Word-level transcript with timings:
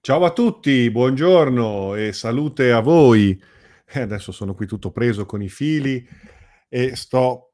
Ciao 0.00 0.24
a 0.24 0.32
tutti, 0.32 0.90
buongiorno 0.90 1.94
e 1.94 2.12
salute 2.12 2.72
a 2.72 2.80
voi. 2.80 3.40
Eh, 3.84 4.00
adesso 4.00 4.32
sono 4.32 4.54
qui 4.54 4.66
tutto 4.66 4.90
preso 4.90 5.26
con 5.26 5.42
i 5.42 5.50
fili 5.50 6.02
e 6.68 6.96
sto 6.96 7.52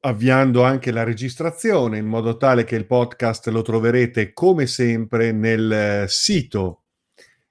avviando 0.00 0.64
anche 0.64 0.90
la 0.90 1.04
registrazione 1.04 1.98
in 1.98 2.06
modo 2.06 2.36
tale 2.38 2.64
che 2.64 2.74
il 2.76 2.86
podcast 2.86 3.48
lo 3.48 3.60
troverete 3.62 4.32
come 4.32 4.66
sempre 4.66 5.32
nel 5.32 6.06
sito 6.08 6.84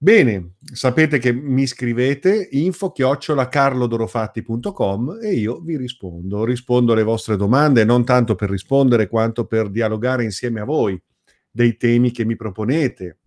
Bene, 0.03 0.55
sapete 0.73 1.19
che 1.19 1.31
mi 1.31 1.67
scrivete 1.67 2.49
info 2.53 2.91
chiocciola 2.91 3.51
carlodorofatti.com 3.51 5.19
e 5.23 5.35
io 5.35 5.61
vi 5.61 5.77
rispondo. 5.77 6.43
Rispondo 6.45 6.95
alle 6.95 7.03
vostre 7.03 7.37
domande 7.37 7.85
non 7.85 8.03
tanto 8.07 8.35
per 8.35 8.49
rispondere 8.49 9.09
quanto 9.09 9.45
per 9.45 9.69
dialogare 9.69 10.25
insieme 10.25 10.61
a 10.61 10.65
voi 10.65 10.99
dei 11.51 11.77
temi 11.77 12.13
che 12.13 12.25
mi 12.25 12.35
proponete, 12.35 13.19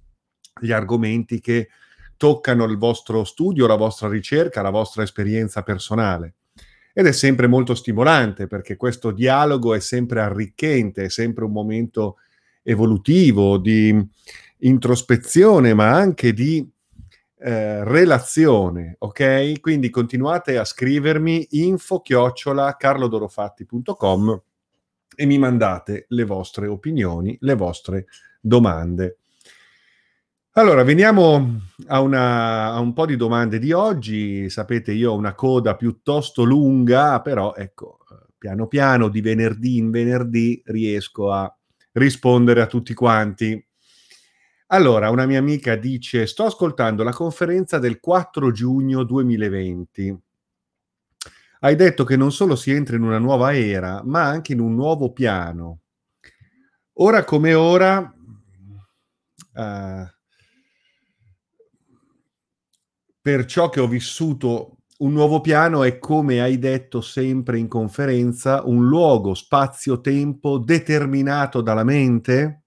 gli 0.62 0.72
argomenti 0.72 1.40
che 1.40 1.68
toccano 2.18 2.64
il 2.64 2.78
vostro 2.80 3.24
studio, 3.24 3.68
la 3.68 3.76
vostra 3.76 4.08
ricerca, 4.08 4.64
la 4.64 4.72
vostra 4.72 5.04
esperienza 5.04 5.62
personale. 5.62 6.38
Ed 6.92 7.06
è 7.06 7.12
sempre 7.12 7.46
molto 7.46 7.76
stimolante 7.76 8.48
perché 8.48 8.78
questo 8.78 9.12
dialogo 9.12 9.76
è 9.76 9.80
sempre 9.80 10.22
arricchente, 10.22 11.04
è 11.04 11.10
sempre 11.10 11.46
un 11.46 11.52
momento 11.52 12.18
evolutivo 12.64 13.60
di 13.60 14.10
introspezione, 14.64 15.74
ma 15.74 15.92
anche 15.92 16.34
di 16.34 16.68
eh, 17.40 17.84
relazione, 17.84 18.96
ok? 19.00 19.60
Quindi 19.60 19.90
continuate 19.90 20.58
a 20.58 20.66
scrivermi 20.66 21.48
info 21.52 22.02
chiocciola 22.02 22.76
carlodorofatti.com 22.78 24.42
e 25.16 25.26
mi 25.26 25.38
mandate 25.38 26.06
le 26.10 26.24
vostre 26.24 26.68
opinioni, 26.68 27.38
le 27.42 27.56
vostre 27.56 28.06
domande. 28.40 29.18
Allora, 30.56 30.84
veniamo 30.84 31.62
a, 31.88 32.00
una, 32.00 32.74
a, 32.74 32.80
un 32.80 32.94
po' 32.94 33.06
di 33.06 33.16
domande 33.16 33.60
di 33.60 33.72
oggi. 33.72 34.50
Sapete, 34.50 34.92
io 34.92 35.12
ho 35.12 35.16
una 35.16 35.34
coda 35.34 35.76
piuttosto 35.76 36.44
lunga, 36.44 37.22
però 37.22 37.56
ecco, 37.56 37.98
piano 38.38 38.68
piano, 38.68 39.10
di 39.10 39.20
venerdì 39.20 39.78
in 39.78 39.90
venerdì, 39.90 40.62
riesco 40.66 41.32
a 41.32 41.52
rispondere 41.94 42.62
a 42.62 42.68
tutti 42.68 42.94
quanti. 42.94 43.66
Allora, 44.74 45.12
una 45.12 45.28
mia 45.28 45.38
amica 45.38 45.76
dice: 45.76 46.26
Sto 46.26 46.46
ascoltando 46.46 47.04
la 47.04 47.14
conferenza 47.14 47.78
del 47.78 48.00
4 48.00 48.50
giugno 48.50 49.04
2020. 49.04 50.20
Hai 51.60 51.76
detto 51.76 52.04
che 52.04 52.18
non 52.18 52.32
solo 52.32 52.56
si 52.56 52.72
entra 52.72 52.96
in 52.96 53.04
una 53.04 53.20
nuova 53.20 53.56
era, 53.56 54.02
ma 54.04 54.24
anche 54.24 54.54
in 54.54 54.60
un 54.60 54.74
nuovo 54.74 55.14
piano. 55.14 55.82
Ora 56.94 57.24
come 57.24 57.54
ora, 57.54 58.00
uh, 59.54 60.08
per 63.22 63.46
ciò 63.46 63.70
che 63.70 63.80
ho 63.80 63.88
vissuto, 63.88 64.78
un 64.98 65.14
nuovo 65.14 65.40
piano 65.40 65.84
è 65.84 66.00
come 66.00 66.42
hai 66.42 66.58
detto 66.58 67.00
sempre 67.00 67.60
in 67.60 67.68
conferenza, 67.68 68.64
un 68.66 68.88
luogo, 68.88 69.36
spazio, 69.36 70.02
tempo 70.02 70.58
determinato 70.58 71.62
dalla 71.62 71.84
mente? 71.84 72.64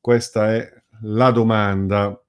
Questa 0.00 0.52
è 0.54 0.79
la 1.02 1.30
domanda. 1.30 2.20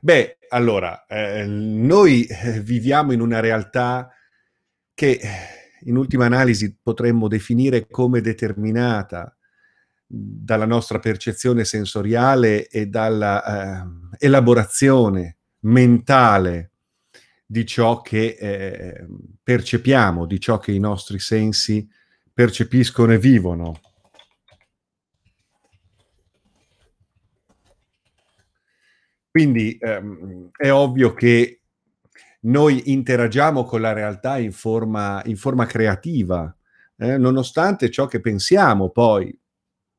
Beh, 0.00 0.38
allora, 0.48 1.06
eh, 1.06 1.46
noi 1.46 2.24
eh, 2.24 2.60
viviamo 2.60 3.12
in 3.12 3.20
una 3.20 3.40
realtà 3.40 4.10
che 4.94 5.20
in 5.84 5.96
ultima 5.96 6.26
analisi 6.26 6.76
potremmo 6.80 7.28
definire 7.28 7.86
come 7.88 8.20
determinata 8.20 9.36
dalla 10.06 10.66
nostra 10.66 10.98
percezione 10.98 11.64
sensoriale 11.64 12.68
e 12.68 12.86
dalla 12.86 13.44
eh, 13.44 14.26
elaborazione 14.26 15.38
mentale 15.60 16.72
di 17.46 17.64
ciò 17.66 18.00
che 18.00 18.36
eh, 18.38 19.06
percepiamo, 19.42 20.26
di 20.26 20.40
ciò 20.40 20.58
che 20.58 20.72
i 20.72 20.78
nostri 20.78 21.18
sensi 21.18 21.88
percepiscono 22.32 23.12
e 23.12 23.18
vivono. 23.18 23.80
Quindi 29.32 29.78
ehm, 29.80 30.50
è 30.54 30.70
ovvio 30.70 31.14
che 31.14 31.62
noi 32.40 32.92
interagiamo 32.92 33.64
con 33.64 33.80
la 33.80 33.94
realtà 33.94 34.36
in 34.36 34.52
forma, 34.52 35.22
in 35.24 35.36
forma 35.36 35.64
creativa, 35.64 36.54
eh, 36.98 37.16
nonostante 37.16 37.90
ciò 37.90 38.06
che 38.06 38.20
pensiamo 38.20 38.90
poi, 38.90 39.34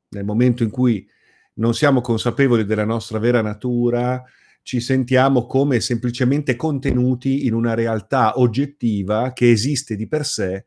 nel 0.09 0.23
momento 0.23 0.61
in 0.61 0.69
cui 0.69 1.09
non 1.55 1.73
siamo 1.73 1.99
consapevoli 1.99 2.63
della 2.63 2.85
nostra 2.85 3.17
vera 3.17 3.41
natura, 3.41 4.23
ci 4.61 4.79
sentiamo 4.79 5.47
come 5.47 5.79
semplicemente 5.79 6.55
contenuti 6.55 7.47
in 7.47 7.55
una 7.55 7.73
realtà 7.73 8.37
oggettiva 8.37 9.33
che 9.33 9.49
esiste 9.49 9.95
di 9.95 10.07
per 10.07 10.25
sé 10.25 10.65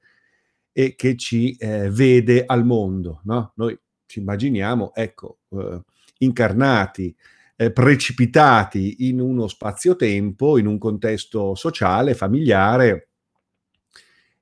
e 0.72 0.97
che 0.97 1.15
ci 1.15 1.54
eh, 1.54 1.88
vede 1.88 2.43
al 2.44 2.65
mondo. 2.66 3.21
No? 3.27 3.53
Noi 3.54 3.78
ci 4.06 4.19
immaginiamo, 4.19 4.93
ecco, 4.93 5.38
eh, 5.50 5.81
incarnati 6.19 7.15
eh, 7.56 7.72
precipitati 7.72 9.08
in 9.08 9.20
uno 9.20 9.48
spazio-tempo, 9.48 10.58
in 10.58 10.66
un 10.66 10.78
contesto 10.78 11.54
sociale, 11.54 12.14
familiare. 12.14 13.08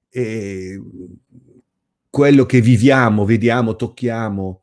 E 0.09 0.81
quello 2.11 2.47
che 2.47 2.61
viviamo, 2.61 3.25
vediamo, 3.25 3.77
tocchiamo, 3.77 4.63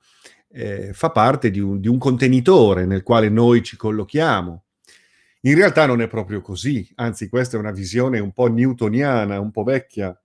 eh, 0.50 0.92
fa 0.94 1.12
parte 1.12 1.50
di 1.50 1.60
un, 1.60 1.80
di 1.80 1.88
un 1.88 1.98
contenitore 1.98 2.86
nel 2.86 3.04
quale 3.04 3.30
noi 3.30 3.64
ci 3.64 3.76
collochiamo. 3.78 4.64
In 5.42 5.56
realtà 5.56 5.86
non 5.86 6.02
è 6.02 6.08
proprio 6.08 6.42
così, 6.42 6.88
anzi 6.96 7.28
questa 7.28 7.58
è 7.58 7.60
una 7.60 7.72
visione 7.72 8.20
un 8.20 8.32
po' 8.32 8.48
newtoniana, 8.48 9.40
un 9.40 9.52
po' 9.52 9.64
vecchia 9.64 10.16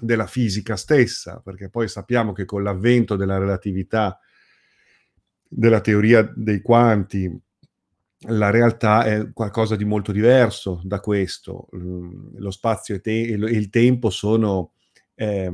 della 0.00 0.26
fisica 0.26 0.76
stessa, 0.76 1.40
perché 1.42 1.70
poi 1.70 1.88
sappiamo 1.88 2.32
che 2.32 2.44
con 2.44 2.62
l'avvento 2.62 3.16
della 3.16 3.38
relatività 3.38 4.20
della 5.48 5.80
teoria 5.80 6.30
dei 6.34 6.60
quanti, 6.60 7.34
la 8.26 8.50
realtà 8.50 9.04
è 9.04 9.32
qualcosa 9.32 9.76
di 9.76 9.84
molto 9.84 10.12
diverso 10.12 10.80
da 10.84 11.00
questo. 11.00 11.68
Lo 11.70 12.50
spazio 12.50 12.96
e, 12.96 13.00
te- 13.00 13.22
e 13.22 13.34
il 13.34 13.70
tempo 13.70 14.10
sono 14.10 14.72
eh, 15.14 15.52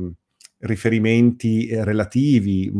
riferimenti 0.59 1.69
relativi, 1.71 2.71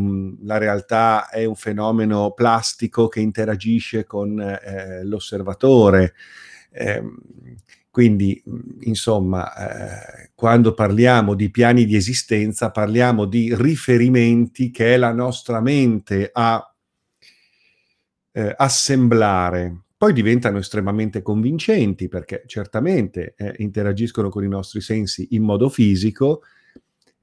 la 0.44 0.58
realtà 0.58 1.30
è 1.30 1.46
un 1.46 1.56
fenomeno 1.56 2.31
plastico 2.31 3.08
che 3.08 3.20
interagisce 3.20 4.06
con 4.06 4.40
eh, 4.40 5.03
l'osservatore. 5.03 6.14
Eh, 6.72 7.02
quindi, 7.96 8.44
insomma, 8.82 9.50
quando 10.34 10.74
parliamo 10.74 11.34
di 11.34 11.50
piani 11.50 11.86
di 11.86 11.96
esistenza, 11.96 12.70
parliamo 12.70 13.24
di 13.24 13.56
riferimenti 13.56 14.70
che 14.70 14.97
la 14.97 15.14
nostra 15.14 15.62
mente 15.62 16.30
ha 16.34 16.75
eh, 18.35 18.53
assemblare. 18.57 19.84
Poi 19.97 20.12
diventano 20.12 20.57
estremamente 20.57 21.22
convincenti 21.22 22.09
perché 22.09 22.44
certamente 22.47 23.34
eh, 23.38 23.56
interagiscono 23.59 24.28
con 24.29 24.44
i 24.44 24.50
nostri 24.50 24.81
sensi 24.81 25.29
in 25.31 25.44
modo 25.44 25.69
fisico, 25.69 26.41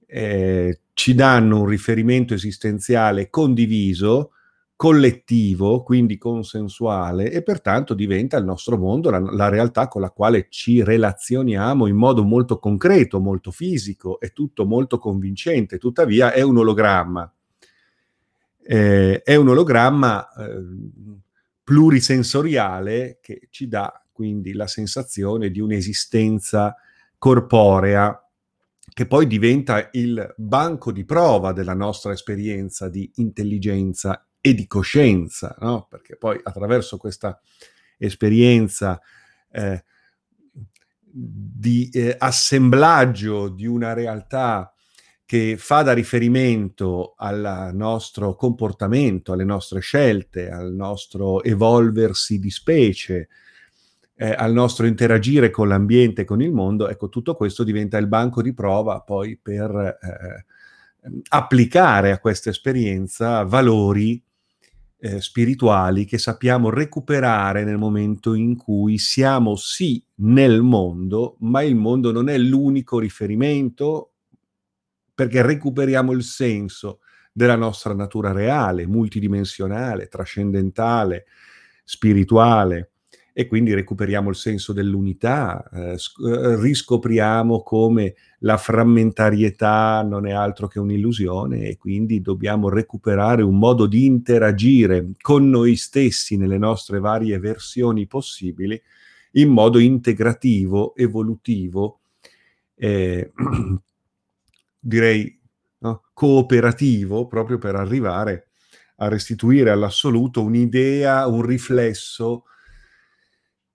eh, 0.07 0.81
ci 0.95 1.15
danno 1.15 1.61
un 1.61 1.67
riferimento 1.67 2.33
esistenziale 2.33 3.29
condiviso, 3.29 4.31
collettivo, 4.75 5.83
quindi 5.83 6.17
consensuale, 6.17 7.31
e 7.31 7.43
pertanto 7.43 7.93
diventa 7.93 8.39
il 8.39 8.45
nostro 8.45 8.79
mondo 8.79 9.11
la, 9.11 9.21
la, 9.21 9.49
realtà 9.51 9.89
con 9.89 10.01
la 10.01 10.11
quale 10.11 10.47
ci 10.49 10.83
relazioniamo 10.83 11.87
in 11.87 11.95
modo 11.95 12.25
molto 12.25 12.59
concreto, 12.59 13.21
molto 13.21 13.51
fisico, 13.51 14.19
è 14.19 14.33
tutto 14.33 14.65
molto 14.65 14.99
convincente, 14.99 15.77
tuttavia 15.77 16.33
è 16.33 16.41
un 16.41 16.57
ologramma 16.57 17.31
eh, 18.65 19.23
è 19.23 19.35
un 19.35 19.49
ologramma 19.49 20.33
eh, 20.33 20.63
plurisensoriale 21.65 23.19
che 23.21 23.49
ci 23.51 23.69
dà 23.69 24.03
quindi 24.13 24.53
la 24.53 24.67
sensazione 24.67 25.51
di 25.51 25.61
un'esistenza 25.61 26.77
corporea 27.19 28.17
che 28.95 29.07
poi 29.07 29.27
diventa 29.27 29.89
il 29.93 30.35
banco 30.37 30.93
di 30.93 31.05
prova 31.05 31.53
della 31.53 31.75
nostra 31.75 32.13
esperienza 32.13 32.89
di 32.89 33.11
intelligenza 33.17 34.27
e 34.41 34.55
di 34.55 34.67
coscienza, 34.67 35.57
no? 35.61 35.87
perché 35.89 36.17
poi 36.17 36.39
attraverso 36.43 36.99
questa 36.99 37.41
esperienza 37.97 39.01
eh, 39.51 39.85
di 41.01 41.89
eh, 41.93 42.17
assemblaggio 42.19 43.49
di 43.49 43.67
una 43.67 43.93
realtà 43.93 44.72
che 45.33 45.57
fa 45.57 45.81
da 45.81 45.95
riferimento 45.95 47.15
al 47.17 47.71
nostro 47.73 48.35
comportamento, 48.35 49.33
alle 49.33 49.45
nostre 49.45 49.81
scelte, 49.81 50.51
al 50.51 50.75
nostro 50.75 51.43
evolversi 51.43 52.39
di 52.39 52.51
specie, 52.51 53.29
eh, 54.15 54.35
al 54.37 54.53
nostro 54.53 54.85
interagire 54.85 55.49
con 55.49 55.69
l'ambiente, 55.69 56.25
con 56.25 56.43
il 56.43 56.53
mondo, 56.53 56.87
ecco, 56.87 57.09
tutto 57.09 57.35
questo 57.35 57.65
diventa 57.65 57.97
il 57.97 58.09
banco 58.09 58.43
di 58.43 58.53
prova 58.53 59.01
poi 59.01 59.39
per 59.41 59.71
eh, 59.71 60.45
applicare 61.31 62.11
a 62.11 62.19
questa 62.19 62.51
esperienza 62.51 63.43
valori 63.45 64.23
eh, 64.99 65.19
spirituali 65.23 66.05
che 66.05 66.19
sappiamo 66.19 66.69
recuperare 66.69 67.65
nel 67.65 67.79
momento 67.79 68.35
in 68.35 68.55
cui 68.55 68.99
siamo 68.99 69.57
sì 69.57 70.05
nel 70.17 70.61
mondo, 70.61 71.37
ma 71.39 71.63
il 71.63 71.75
mondo 71.75 72.13
non 72.13 72.29
è 72.29 72.37
l'unico 72.37 72.99
riferimento 72.99 74.12
perché 75.23 75.41
recuperiamo 75.43 76.11
il 76.11 76.25
senso 76.25 76.99
della 77.33 77.55
nostra 77.55 77.95
natura 77.95 78.33
reale, 78.33 78.89
multidimensionale, 78.89 80.09
trascendentale, 80.09 81.27
spirituale 81.85 82.91
e 83.33 83.47
quindi 83.47 83.73
recuperiamo 83.73 84.31
il 84.31 84.35
senso 84.35 84.73
dell'unità, 84.73 85.63
eh, 85.73 85.93
eh, 85.93 86.61
riscopriamo 86.61 87.63
come 87.63 88.15
la 88.41 88.57
frammentarietà 88.57 90.03
non 90.03 90.27
è 90.27 90.33
altro 90.33 90.67
che 90.67 90.81
un'illusione 90.81 91.69
e 91.69 91.77
quindi 91.79 92.21
dobbiamo 92.21 92.69
recuperare 92.69 93.43
un 93.43 93.59
modo 93.59 93.87
di 93.87 94.05
interagire 94.05 95.13
con 95.21 95.49
noi 95.49 95.77
stessi 95.77 96.37
nelle 96.37 96.59
nostre 96.59 96.99
varie 96.99 97.39
versioni 97.39 98.09
possibili 98.09 98.79
in 99.35 99.51
modo 99.51 99.79
integrativo, 99.79 100.97
evolutivo, 100.97 102.01
eh, 102.75 103.33
direi 104.85 105.41
no? 105.79 106.03
cooperativo, 106.13 107.27
proprio 107.29 107.59
per 107.59 107.77
arrivare 107.77 108.49
a 108.97 109.09
restituire 109.09 109.71
all'assoluto 109.71 110.43
un'idea, 110.43 111.27
un 111.27 111.43
riflesso, 111.43 112.45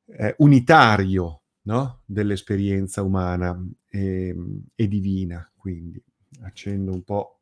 eh, 0.06 0.36
unitario 0.39 1.42
no? 1.63 2.01
dell'esperienza 2.06 3.01
umana 3.01 3.57
e, 3.89 4.36
e 4.75 4.88
divina. 4.88 5.50
Quindi 5.56 6.01
accendo 6.42 6.92
un 6.92 7.04
po' 7.04 7.39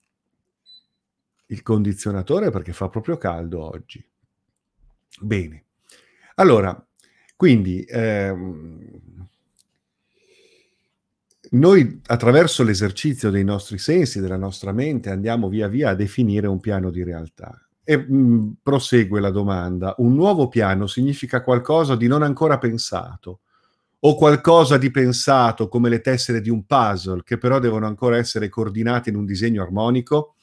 il 1.47 1.61
condizionatore 1.61 2.51
perché 2.51 2.73
fa 2.73 2.89
proprio 2.89 3.17
caldo 3.17 3.63
oggi. 3.63 4.03
Bene. 5.19 5.63
Allora, 6.35 6.87
quindi 7.35 7.83
ehm, 7.87 9.27
noi 11.55 12.01
attraverso 12.05 12.63
l'esercizio 12.63 13.29
dei 13.29 13.43
nostri 13.43 13.77
sensi, 13.77 14.19
della 14.19 14.37
nostra 14.37 14.71
mente, 14.71 15.09
andiamo 15.09 15.49
via 15.49 15.67
via 15.67 15.89
a 15.89 15.95
definire 15.95 16.47
un 16.47 16.59
piano 16.59 16.89
di 16.89 17.03
realtà. 17.03 17.59
E 17.83 17.97
mh, 17.97 18.15
mm, 18.15 18.51
prosegue 18.63 19.19
la 19.19 19.29
domanda, 19.29 19.95
un 19.97 20.13
nuovo 20.15 20.47
piano 20.47 20.87
significa 20.87 21.43
qualcosa 21.43 21.95
di 21.95 22.07
non 22.07 22.23
ancora 22.23 22.57
pensato 22.57 23.41
o 23.99 24.15
qualcosa 24.15 24.77
di 24.77 24.91
pensato 24.91 25.67
come 25.67 25.89
le 25.89 26.01
tessere 26.01 26.41
di 26.41 26.49
un 26.49 26.65
puzzle 26.65 27.23
che 27.23 27.37
però 27.37 27.59
devono 27.59 27.87
ancora 27.87 28.17
essere 28.17 28.49
coordinate 28.49 29.09
in 29.09 29.15
un 29.15 29.25
disegno 29.25 29.61
armonico? 29.63 30.35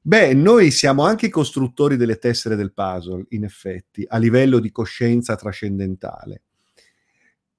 Beh, 0.00 0.32
noi 0.32 0.70
siamo 0.70 1.04
anche 1.04 1.26
i 1.26 1.30
costruttori 1.30 1.96
delle 1.96 2.18
tessere 2.18 2.56
del 2.56 2.72
puzzle, 2.72 3.26
in 3.30 3.44
effetti, 3.44 4.04
a 4.08 4.16
livello 4.16 4.58
di 4.58 4.70
coscienza 4.70 5.36
trascendentale. 5.36 6.42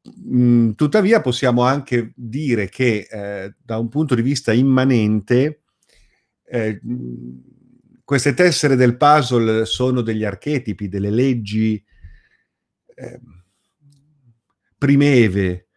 Mm, 0.07 0.71
tuttavia 0.71 1.19
possiamo 1.19 1.63
anche 1.63 2.13
dire 2.15 2.69
che 2.69 3.07
eh, 3.09 3.53
da 3.61 3.77
un 3.77 3.89
punto 3.89 4.15
di 4.15 4.21
vista 4.21 4.53
immanente 4.53 5.63
eh, 6.45 6.79
queste 8.05 8.33
tessere 8.33 8.75
del 8.75 8.95
puzzle 8.95 9.65
sono 9.65 10.01
degli 10.01 10.23
archetipi, 10.23 10.87
delle 10.87 11.11
leggi 11.11 11.83
eh, 12.95 13.19
primeve 14.77 15.67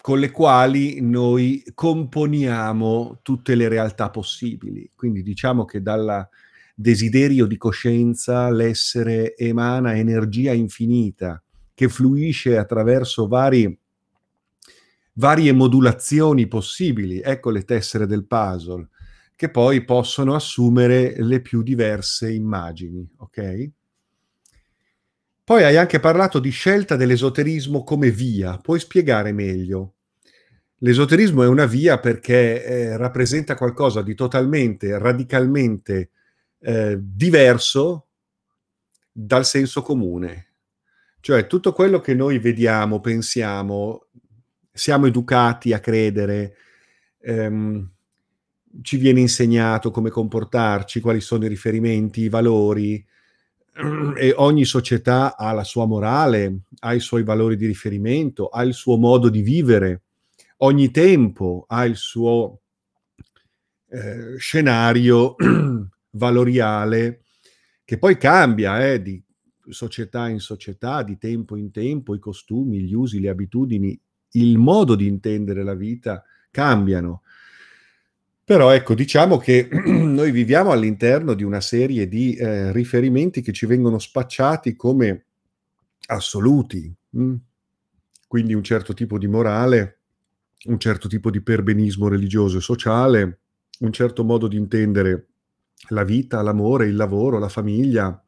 con 0.00 0.20
le 0.20 0.30
quali 0.30 1.00
noi 1.00 1.64
componiamo 1.74 3.20
tutte 3.22 3.54
le 3.54 3.68
realtà 3.68 4.10
possibili. 4.10 4.92
Quindi 4.94 5.22
diciamo 5.22 5.64
che 5.64 5.82
dal 5.82 6.28
desiderio 6.74 7.46
di 7.46 7.56
coscienza 7.56 8.50
l'essere 8.50 9.34
emana 9.34 9.96
energia 9.96 10.52
infinita 10.52 11.42
che 11.78 11.88
fluisce 11.88 12.58
attraverso 12.58 13.28
vari, 13.28 13.78
varie 15.12 15.52
modulazioni 15.52 16.48
possibili. 16.48 17.20
Ecco 17.20 17.50
le 17.50 17.62
tessere 17.62 18.04
del 18.04 18.26
puzzle 18.26 18.88
che 19.36 19.48
poi 19.48 19.84
possono 19.84 20.34
assumere 20.34 21.14
le 21.22 21.40
più 21.40 21.62
diverse 21.62 22.32
immagini, 22.32 23.08
ok? 23.18 23.70
Poi 25.44 25.62
hai 25.62 25.76
anche 25.76 26.00
parlato 26.00 26.40
di 26.40 26.50
scelta 26.50 26.96
dell'esoterismo 26.96 27.84
come 27.84 28.10
via, 28.10 28.58
puoi 28.58 28.80
spiegare 28.80 29.30
meglio? 29.30 29.94
L'esoterismo 30.78 31.44
è 31.44 31.46
una 31.46 31.66
via 31.66 32.00
perché 32.00 32.64
eh, 32.64 32.96
rappresenta 32.96 33.54
qualcosa 33.54 34.02
di 34.02 34.16
totalmente, 34.16 34.98
radicalmente 34.98 36.10
eh, 36.58 36.98
diverso 37.00 38.08
dal 39.12 39.44
senso 39.44 39.80
comune. 39.82 40.47
Cioè 41.28 41.46
tutto 41.46 41.74
quello 41.74 42.00
che 42.00 42.14
noi 42.14 42.38
vediamo, 42.38 43.00
pensiamo, 43.00 44.06
siamo 44.72 45.04
educati 45.04 45.74
a 45.74 45.78
credere, 45.78 46.54
ehm, 47.20 47.86
ci 48.80 48.96
viene 48.96 49.20
insegnato 49.20 49.90
come 49.90 50.08
comportarci, 50.08 51.00
quali 51.00 51.20
sono 51.20 51.44
i 51.44 51.48
riferimenti, 51.48 52.22
i 52.22 52.28
valori, 52.30 53.04
e 54.16 54.32
ogni 54.38 54.64
società 54.64 55.36
ha 55.36 55.52
la 55.52 55.64
sua 55.64 55.84
morale, 55.84 56.60
ha 56.78 56.94
i 56.94 57.00
suoi 57.00 57.24
valori 57.24 57.56
di 57.56 57.66
riferimento, 57.66 58.46
ha 58.46 58.62
il 58.62 58.72
suo 58.72 58.96
modo 58.96 59.28
di 59.28 59.42
vivere, 59.42 60.04
ogni 60.60 60.90
tempo 60.90 61.66
ha 61.68 61.84
il 61.84 61.96
suo 61.96 62.60
eh, 63.90 64.38
scenario 64.38 65.34
valoriale 66.12 67.24
che 67.84 67.98
poi 67.98 68.16
cambia 68.16 68.92
eh, 68.92 69.02
di 69.02 69.22
società 69.70 70.28
in 70.28 70.40
società, 70.40 71.02
di 71.02 71.18
tempo 71.18 71.56
in 71.56 71.70
tempo, 71.70 72.14
i 72.14 72.18
costumi, 72.18 72.80
gli 72.80 72.94
usi, 72.94 73.20
le 73.20 73.28
abitudini, 73.28 73.98
il 74.32 74.58
modo 74.58 74.94
di 74.94 75.06
intendere 75.06 75.62
la 75.62 75.74
vita 75.74 76.22
cambiano. 76.50 77.22
Però 78.44 78.70
ecco, 78.70 78.94
diciamo 78.94 79.36
che 79.36 79.68
noi 79.84 80.30
viviamo 80.30 80.70
all'interno 80.70 81.34
di 81.34 81.44
una 81.44 81.60
serie 81.60 82.08
di 82.08 82.34
eh, 82.34 82.72
riferimenti 82.72 83.42
che 83.42 83.52
ci 83.52 83.66
vengono 83.66 83.98
spacciati 83.98 84.74
come 84.74 85.26
assoluti. 86.06 86.92
Mh? 87.10 87.34
Quindi 88.26 88.54
un 88.54 88.62
certo 88.62 88.94
tipo 88.94 89.18
di 89.18 89.26
morale, 89.26 89.98
un 90.64 90.78
certo 90.78 91.08
tipo 91.08 91.30
di 91.30 91.42
perbenismo 91.42 92.08
religioso 92.08 92.58
e 92.58 92.60
sociale, 92.60 93.40
un 93.80 93.92
certo 93.92 94.24
modo 94.24 94.48
di 94.48 94.56
intendere 94.56 95.26
la 95.90 96.04
vita, 96.04 96.42
l'amore, 96.42 96.86
il 96.86 96.96
lavoro, 96.96 97.38
la 97.38 97.48
famiglia, 97.48 98.22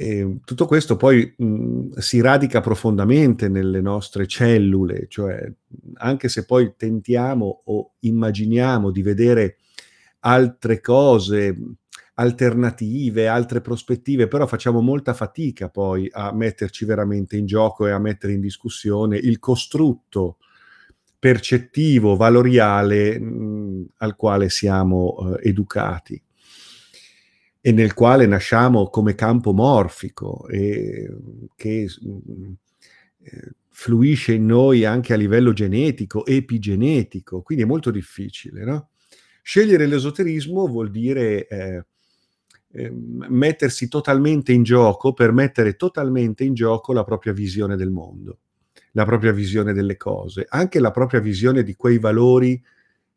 e 0.00 0.38
tutto 0.44 0.66
questo 0.66 0.96
poi 0.96 1.34
mh, 1.36 1.96
si 1.96 2.20
radica 2.20 2.60
profondamente 2.60 3.48
nelle 3.48 3.80
nostre 3.80 4.28
cellule, 4.28 5.06
cioè 5.08 5.52
anche 5.94 6.28
se 6.28 6.44
poi 6.44 6.74
tentiamo 6.76 7.62
o 7.64 7.94
immaginiamo 7.98 8.92
di 8.92 9.02
vedere 9.02 9.56
altre 10.20 10.80
cose 10.80 11.56
alternative, 12.14 13.26
altre 13.26 13.60
prospettive, 13.60 14.28
però 14.28 14.46
facciamo 14.46 14.80
molta 14.80 15.14
fatica 15.14 15.68
poi 15.68 16.08
a 16.12 16.32
metterci 16.32 16.84
veramente 16.84 17.36
in 17.36 17.46
gioco 17.46 17.84
e 17.88 17.90
a 17.90 17.98
mettere 17.98 18.34
in 18.34 18.40
discussione 18.40 19.16
il 19.16 19.40
costrutto 19.40 20.36
percettivo, 21.18 22.14
valoriale 22.14 23.18
mh, 23.18 23.86
al 23.96 24.14
quale 24.14 24.48
siamo 24.48 25.34
eh, 25.40 25.48
educati 25.48 26.22
e 27.68 27.72
nel 27.72 27.92
quale 27.92 28.24
nasciamo 28.24 28.88
come 28.88 29.14
campo 29.14 29.52
morfico 29.52 30.48
e 30.48 31.06
che 31.54 31.86
eh, 33.20 33.50
fluisce 33.68 34.32
in 34.32 34.46
noi 34.46 34.86
anche 34.86 35.12
a 35.12 35.18
livello 35.18 35.52
genetico, 35.52 36.24
epigenetico, 36.24 37.42
quindi 37.42 37.64
è 37.64 37.66
molto 37.66 37.90
difficile. 37.90 38.64
No? 38.64 38.88
Scegliere 39.42 39.84
l'esoterismo 39.84 40.66
vuol 40.66 40.90
dire 40.90 41.46
eh, 41.46 41.84
eh, 42.72 42.90
mettersi 42.90 43.88
totalmente 43.88 44.54
in 44.54 44.62
gioco 44.62 45.12
per 45.12 45.32
mettere 45.32 45.76
totalmente 45.76 46.44
in 46.44 46.54
gioco 46.54 46.94
la 46.94 47.04
propria 47.04 47.34
visione 47.34 47.76
del 47.76 47.90
mondo, 47.90 48.38
la 48.92 49.04
propria 49.04 49.32
visione 49.32 49.74
delle 49.74 49.98
cose, 49.98 50.46
anche 50.48 50.80
la 50.80 50.90
propria 50.90 51.20
visione 51.20 51.62
di 51.62 51.74
quei 51.74 51.98
valori 51.98 52.64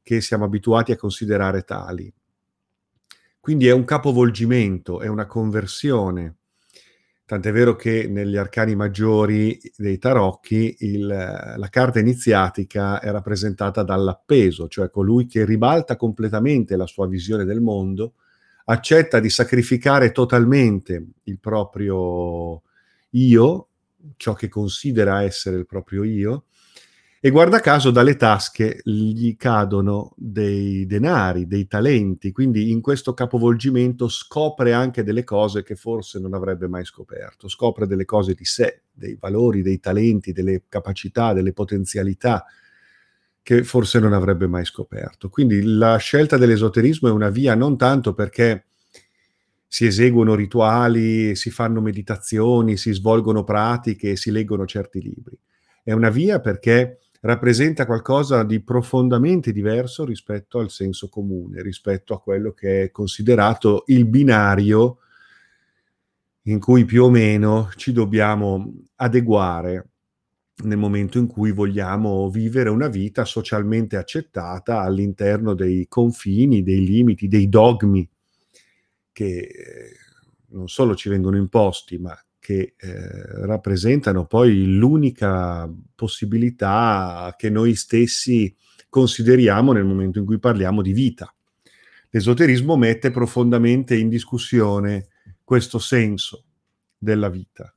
che 0.04 0.20
siamo 0.20 0.44
abituati 0.44 0.92
a 0.92 0.98
considerare 0.98 1.62
tali. 1.62 2.14
Quindi 3.42 3.68
è 3.68 3.72
un 3.72 3.86
capovolgimento, 3.86 5.02
è 5.02 5.08
una 5.08 5.26
conversione. 5.26 6.36
Tant'è 7.26 7.52
vero 7.52 7.76
che 7.76 8.08
negli 8.08 8.38
arcani 8.38 8.76
maggiori 8.76 9.60
dei 9.76 9.98
tarocchi 9.98 10.76
il, 10.82 11.08
la 11.08 11.68
carta 11.70 11.98
iniziatica 12.00 13.00
è 13.00 13.10
rappresentata 13.10 13.82
dall'appeso, 13.82 14.68
cioè 14.68 14.92
colui 14.92 15.26
che 15.26 15.44
ribalta 15.44 15.96
completamente 15.96 16.76
la 16.76 16.86
sua 16.86 17.08
visione 17.08 17.44
del 17.44 17.62
mondo, 17.62 18.14
accetta 18.66 19.20
di 19.20 19.30
sacrificare 19.32 20.12
totalmente 20.12 21.08
il 21.24 21.40
proprio 21.40 22.62
io 23.12 23.68
ciò 24.18 24.34
che 24.34 24.50
considera 24.50 25.24
essere 25.24 25.58
il 25.58 25.66
proprio 25.66 26.04
io, 26.04 26.46
e 27.24 27.30
guarda 27.30 27.60
caso 27.60 27.92
dalle 27.92 28.16
tasche 28.16 28.80
gli 28.84 29.36
cadono 29.38 30.12
dei 30.18 30.88
denari, 30.88 31.46
dei 31.46 31.68
talenti, 31.68 32.32
quindi 32.32 32.72
in 32.72 32.82
questo 32.82 33.14
capovolgimento 33.14 34.10
scopre 34.10 34.74
anche 34.74 35.04
delle 35.04 35.24
cose 35.24 35.62
che 35.62 35.76
forse 35.76 36.18
non 36.20 36.34
avrebbe 36.34 36.68
mai 36.68 36.84
scoperto, 36.84 37.48
scopre 37.48 37.86
delle 37.86 38.06
cose 38.06 38.34
di 38.34 38.44
sé, 38.44 38.82
dei 38.92 39.16
valori, 39.20 39.62
dei 39.62 39.80
talenti, 39.80 40.32
delle 40.32 40.64
capacità, 40.68 41.32
delle 41.32 41.54
potenzialità 41.54 42.44
che 43.44 43.64
forse 43.64 44.00
non 44.00 44.14
avrebbe 44.14 44.48
mai 44.48 44.66
scoperto. 44.66 45.30
Quindi 45.30 45.62
la 45.62 45.98
scelta 45.98 46.38
dell'esoterismo 46.38 47.08
è 47.08 47.12
una 47.12 47.30
via 47.30 47.54
non 47.54 47.78
tanto 47.78 48.16
perché 48.16 48.66
si 49.68 49.86
eseguono 49.86 50.34
rituali, 50.34 51.36
si 51.36 51.52
fanno 51.52 51.82
meditazioni, 51.82 52.78
si 52.78 52.92
svolgono 52.94 53.44
pratiche, 53.44 54.16
si 54.16 54.32
leggono 54.32 54.66
certi 54.66 55.00
libri. 55.04 55.38
È 55.84 55.92
una 55.92 56.10
via 56.10 56.40
perché 56.40 57.01
rappresenta 57.22 57.86
qualcosa 57.86 58.44
di 58.44 58.62
profondamente 58.62 59.52
diverso 59.52 60.06
rispetto 60.06 60.60
al 60.60 60.70
senso 60.70 61.08
comune, 61.10 61.62
rispetto 61.62 62.14
a 62.14 62.22
quello 62.22 62.52
che 62.52 62.84
è 62.84 62.92
considerato 62.92 63.84
il 63.88 64.06
binario 64.06 64.98
in 66.44 66.60
cui 66.60 66.86
più 66.86 67.04
o 67.04 67.10
meno 67.10 67.70
ci 67.76 67.92
dobbiamo 67.92 68.74
adeguare 68.96 69.90
nel 70.64 70.78
momento 70.78 71.18
in 71.18 71.28
cui 71.28 71.52
vogliamo 71.52 72.30
vivere 72.30 72.70
una 72.70 72.88
vita 72.88 73.26
socialmente 73.26 73.98
accettata 73.98 74.82
all'interno 74.82 75.54
dei 75.54 75.88
confini, 75.88 76.64
dei 76.64 76.84
limiti, 76.84 77.28
dei 77.28 77.50
dogmi 77.50 78.08
che 79.12 79.38
eh, 79.40 79.96
non 80.50 80.68
solo 80.68 80.96
ci 80.96 81.10
vengono 81.10 81.38
imposti, 81.38 81.98
ma 81.98 82.16
che 82.42 82.74
eh, 82.76 83.46
rappresentano 83.46 84.26
poi 84.26 84.66
l'unica 84.66 85.72
possibilità 85.94 87.36
che 87.38 87.52
noi 87.52 87.76
stessi 87.76 88.54
consideriamo 88.90 89.72
nel 89.72 89.86
momento 89.86 90.18
in 90.18 90.26
cui 90.26 90.40
parliamo 90.40 90.82
di 90.82 90.92
vita. 90.92 91.34
L'esoterismo 92.10 92.76
mette 92.76 93.12
profondamente 93.12 93.96
in 93.96 94.10
discussione 94.10 95.08
questo 95.44 95.78
senso 95.78 96.46
della 96.98 97.30
vita, 97.30 97.72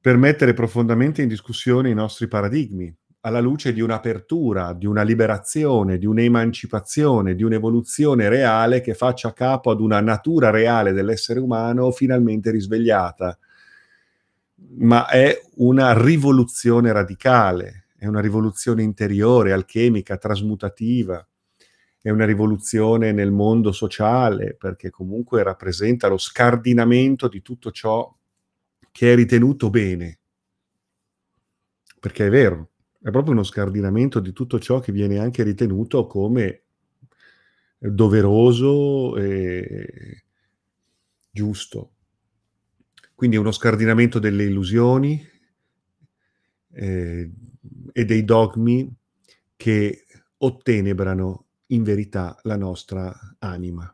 per 0.00 0.16
mettere 0.16 0.54
profondamente 0.54 1.22
in 1.22 1.28
discussione 1.28 1.88
i 1.88 1.94
nostri 1.94 2.26
paradigmi, 2.26 2.94
alla 3.20 3.40
luce 3.40 3.72
di 3.72 3.80
un'apertura, 3.80 4.72
di 4.72 4.86
una 4.86 5.02
liberazione, 5.02 5.98
di 5.98 6.06
un'emancipazione, 6.06 7.34
di 7.34 7.42
un'evoluzione 7.44 8.28
reale 8.28 8.80
che 8.80 8.94
faccia 8.94 9.32
capo 9.32 9.70
ad 9.70 9.80
una 9.80 10.00
natura 10.00 10.50
reale 10.50 10.92
dell'essere 10.92 11.38
umano 11.38 11.90
finalmente 11.90 12.50
risvegliata, 12.50 13.38
ma 14.78 15.08
è 15.08 15.40
una 15.56 16.00
rivoluzione 16.00 16.92
radicale, 16.92 17.86
è 17.96 18.06
una 18.06 18.20
rivoluzione 18.20 18.82
interiore, 18.82 19.52
alchemica, 19.52 20.16
trasmutativa, 20.16 21.26
è 22.00 22.10
una 22.10 22.24
rivoluzione 22.24 23.12
nel 23.12 23.32
mondo 23.32 23.72
sociale, 23.72 24.54
perché 24.54 24.90
comunque 24.90 25.42
rappresenta 25.42 26.08
lo 26.08 26.18
scardinamento 26.18 27.28
di 27.28 27.42
tutto 27.42 27.70
ciò 27.70 28.14
che 28.90 29.12
è 29.12 29.16
ritenuto 29.16 29.68
bene. 29.68 30.18
Perché 32.00 32.26
è 32.26 32.30
vero, 32.30 32.70
è 33.02 33.10
proprio 33.10 33.32
uno 33.32 33.42
scardinamento 33.42 34.20
di 34.20 34.32
tutto 34.32 34.58
ciò 34.58 34.78
che 34.78 34.92
viene 34.92 35.18
anche 35.18 35.42
ritenuto 35.42 36.06
come 36.06 36.62
doveroso 37.78 39.16
e 39.16 40.24
giusto. 41.30 41.90
Quindi 43.18 43.34
è 43.34 43.40
uno 43.40 43.50
scardinamento 43.50 44.20
delle 44.20 44.44
illusioni 44.44 45.20
eh, 46.70 47.30
e 47.92 48.04
dei 48.04 48.24
dogmi 48.24 48.94
che 49.56 50.04
ottenebrano 50.36 51.46
in 51.66 51.82
verità 51.82 52.38
la 52.44 52.54
nostra 52.54 53.12
anima. 53.40 53.92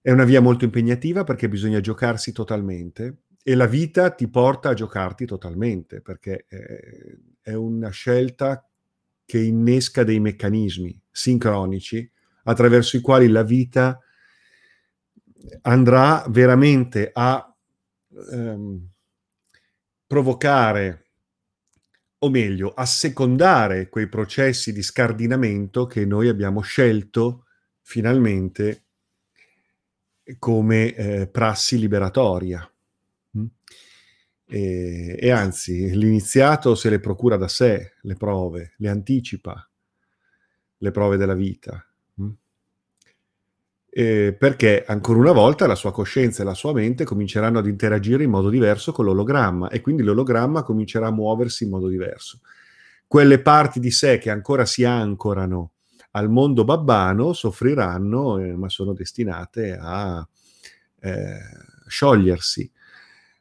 È 0.00 0.12
una 0.12 0.22
via 0.22 0.40
molto 0.40 0.66
impegnativa 0.66 1.24
perché 1.24 1.48
bisogna 1.48 1.80
giocarsi 1.80 2.30
totalmente 2.30 3.22
e 3.42 3.56
la 3.56 3.66
vita 3.66 4.10
ti 4.10 4.28
porta 4.28 4.68
a 4.68 4.74
giocarti 4.74 5.26
totalmente 5.26 6.00
perché 6.00 6.46
eh, 6.48 7.18
è 7.40 7.54
una 7.54 7.90
scelta 7.90 8.64
che 9.24 9.40
innesca 9.40 10.04
dei 10.04 10.20
meccanismi 10.20 10.96
sincronici 11.10 12.08
attraverso 12.44 12.96
i 12.96 13.00
quali 13.00 13.26
la 13.26 13.42
vita 13.42 13.98
andrà 15.62 16.24
veramente 16.28 17.10
a 17.12 17.54
ehm, 18.30 18.88
provocare, 20.06 21.06
o 22.18 22.30
meglio, 22.30 22.72
a 22.74 22.84
secondare 22.86 23.88
quei 23.88 24.08
processi 24.08 24.72
di 24.72 24.82
scardinamento 24.82 25.86
che 25.86 26.04
noi 26.04 26.28
abbiamo 26.28 26.60
scelto 26.60 27.46
finalmente 27.80 28.84
come 30.38 30.94
eh, 30.94 31.26
prassi 31.26 31.78
liberatoria. 31.78 32.70
Mm? 33.38 33.46
E, 34.46 35.16
e, 35.18 35.30
anzi, 35.30 35.96
l'iniziato 35.96 36.74
se 36.74 36.90
le 36.90 37.00
procura 37.00 37.36
da 37.36 37.48
sé 37.48 37.94
le 38.02 38.14
prove, 38.14 38.74
le 38.76 38.88
anticipa 38.88 39.66
le 40.78 40.90
prove 40.90 41.16
della 41.16 41.34
vita 41.34 41.86
eh, 43.94 44.34
perché 44.38 44.84
ancora 44.86 45.18
una 45.18 45.32
volta 45.32 45.66
la 45.66 45.74
sua 45.74 45.92
coscienza 45.92 46.40
e 46.40 46.46
la 46.46 46.54
sua 46.54 46.72
mente 46.72 47.04
cominceranno 47.04 47.58
ad 47.58 47.66
interagire 47.66 48.24
in 48.24 48.30
modo 48.30 48.48
diverso 48.48 48.90
con 48.90 49.04
l'ologramma 49.04 49.68
e 49.68 49.82
quindi 49.82 50.02
l'ologramma 50.02 50.62
comincerà 50.62 51.08
a 51.08 51.12
muoversi 51.12 51.64
in 51.64 51.70
modo 51.70 51.88
diverso. 51.88 52.40
Quelle 53.06 53.42
parti 53.42 53.80
di 53.80 53.90
sé 53.90 54.16
che 54.16 54.30
ancora 54.30 54.64
si 54.64 54.84
ancorano 54.84 55.72
al 56.12 56.30
mondo 56.30 56.64
babbano 56.64 57.34
soffriranno, 57.34 58.38
eh, 58.38 58.56
ma 58.56 58.70
sono 58.70 58.94
destinate 58.94 59.76
a 59.78 60.26
eh, 61.00 61.38
sciogliersi, 61.86 62.70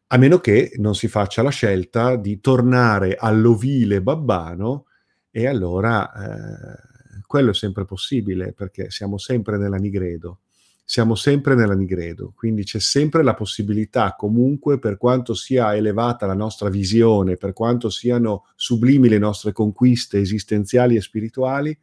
a 0.08 0.18
meno 0.18 0.40
che 0.40 0.74
non 0.80 0.96
si 0.96 1.08
faccia 1.08 1.42
la 1.44 1.50
scelta 1.50 2.18
di 2.18 2.42
tornare 2.42 3.16
all'ovile 3.18 4.02
babbano 4.02 4.88
e 5.30 5.48
allora 5.48 6.12
eh, 6.12 6.91
quello 7.32 7.52
è 7.52 7.54
sempre 7.54 7.86
possibile 7.86 8.52
perché 8.52 8.92
siamo 8.92 9.18
sempre 9.18 9.58
nella 9.58 9.78
nigredo. 9.78 10.40
Siamo 10.84 11.16
sempre 11.16 11.56
nella 11.56 11.76
nigredo, 11.76 12.34
quindi 12.36 12.66
c'è 12.66 12.82
sempre 12.82 13.24
la 13.24 13.34
possibilità, 13.34 14.16
comunque, 14.18 14.80
per 14.80 14.98
quanto 14.98 15.34
sia 15.34 15.74
elevata 15.74 16.26
la 16.26 16.34
nostra 16.34 16.68
visione, 16.68 17.38
per 17.38 17.54
quanto 17.54 17.90
siano 17.90 18.48
sublimi 18.56 19.08
le 19.08 19.18
nostre 19.18 19.54
conquiste 19.54 20.20
esistenziali 20.20 20.98
e 20.98 21.02
spirituali, 21.02 21.78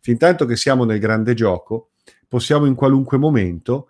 fin 0.00 0.16
tanto 0.16 0.46
che 0.46 0.56
siamo 0.56 0.84
nel 0.84 0.98
grande 0.98 1.34
gioco, 1.34 1.90
possiamo 2.26 2.64
in 2.64 2.74
qualunque 2.74 3.18
momento 3.18 3.88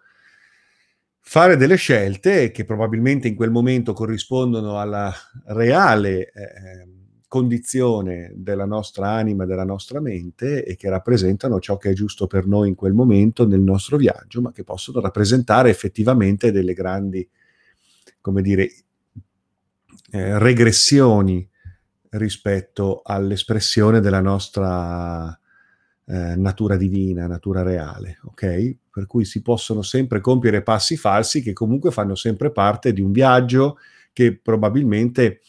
fare 1.20 1.56
delle 1.56 1.76
scelte 1.76 2.50
che 2.50 2.64
probabilmente 2.64 3.28
in 3.28 3.36
quel 3.36 3.52
momento 3.52 3.92
corrispondono 3.92 4.80
alla 4.80 5.14
reale 5.46 6.32
eh, 6.32 6.93
condizione 7.34 8.30
della 8.36 8.64
nostra 8.64 9.10
anima, 9.10 9.44
della 9.44 9.64
nostra 9.64 9.98
mente 9.98 10.64
e 10.64 10.76
che 10.76 10.88
rappresentano 10.88 11.58
ciò 11.58 11.78
che 11.78 11.90
è 11.90 11.92
giusto 11.92 12.28
per 12.28 12.46
noi 12.46 12.68
in 12.68 12.76
quel 12.76 12.92
momento 12.92 13.44
nel 13.44 13.60
nostro 13.60 13.96
viaggio, 13.96 14.40
ma 14.40 14.52
che 14.52 14.62
possono 14.62 15.00
rappresentare 15.00 15.68
effettivamente 15.68 16.52
delle 16.52 16.74
grandi, 16.74 17.28
come 18.20 18.40
dire, 18.40 18.72
eh, 20.12 20.38
regressioni 20.38 21.44
rispetto 22.10 23.02
all'espressione 23.02 23.98
della 23.98 24.20
nostra 24.20 25.36
eh, 26.06 26.36
natura 26.36 26.76
divina, 26.76 27.26
natura 27.26 27.62
reale, 27.62 28.20
ok? 28.26 28.76
Per 28.92 29.06
cui 29.08 29.24
si 29.24 29.42
possono 29.42 29.82
sempre 29.82 30.20
compiere 30.20 30.62
passi 30.62 30.96
falsi 30.96 31.42
che 31.42 31.52
comunque 31.52 31.90
fanno 31.90 32.14
sempre 32.14 32.52
parte 32.52 32.92
di 32.92 33.00
un 33.00 33.10
viaggio 33.10 33.78
che 34.12 34.38
probabilmente 34.38 35.40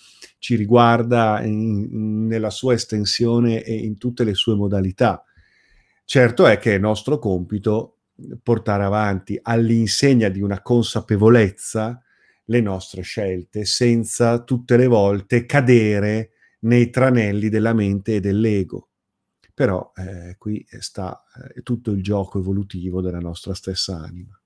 ci 0.46 0.56
riguarda 0.56 1.42
in, 1.42 2.28
nella 2.28 2.52
sua 2.52 2.76
estensione 2.76 3.64
e 3.64 3.74
in 3.74 3.98
tutte 3.98 4.24
le 4.24 4.36
sue 4.36 4.54
modalità. 4.54 5.24
Certo 6.04 6.46
è 6.46 6.60
che 6.60 6.76
è 6.76 6.78
nostro 6.78 7.18
compito 7.18 8.02
portare 8.44 8.84
avanti 8.84 9.40
all'insegna 9.42 10.30
di 10.30 10.42
una 10.42 10.62
consapevolezza 10.62 12.00
le 12.44 12.62
nostre 12.62 13.02
scelte 13.02 13.66
senza 13.66 14.44
tutte 14.44 14.78
le 14.78 14.86
volte 14.86 15.48
cadere 15.48 16.34
nei 16.60 16.92
tranelli 16.92 17.50
della 17.50 17.74
mente 17.74 18.18
e 18.18 18.20
dell'ego. 18.20 18.90
Però 19.52 19.94
eh, 19.96 20.36
qui 20.38 20.64
sta 20.78 21.24
eh, 21.56 21.64
tutto 21.64 21.90
il 21.90 22.04
gioco 22.04 22.38
evolutivo 22.38 23.02
della 23.02 23.18
nostra 23.18 23.56
stessa 23.56 23.98
anima. 23.98 24.40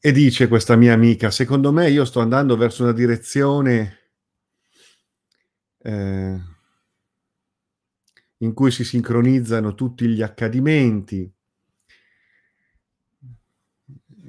E 0.00 0.12
dice 0.12 0.46
questa 0.46 0.76
mia 0.76 0.92
amica, 0.92 1.28
secondo 1.32 1.72
me 1.72 1.90
io 1.90 2.04
sto 2.04 2.20
andando 2.20 2.56
verso 2.56 2.84
una 2.84 2.92
direzione 2.92 4.12
eh, 5.78 6.38
in 8.38 8.54
cui 8.54 8.70
si 8.70 8.84
sincronizzano 8.84 9.74
tutti 9.74 10.06
gli 10.06 10.22
accadimenti, 10.22 11.28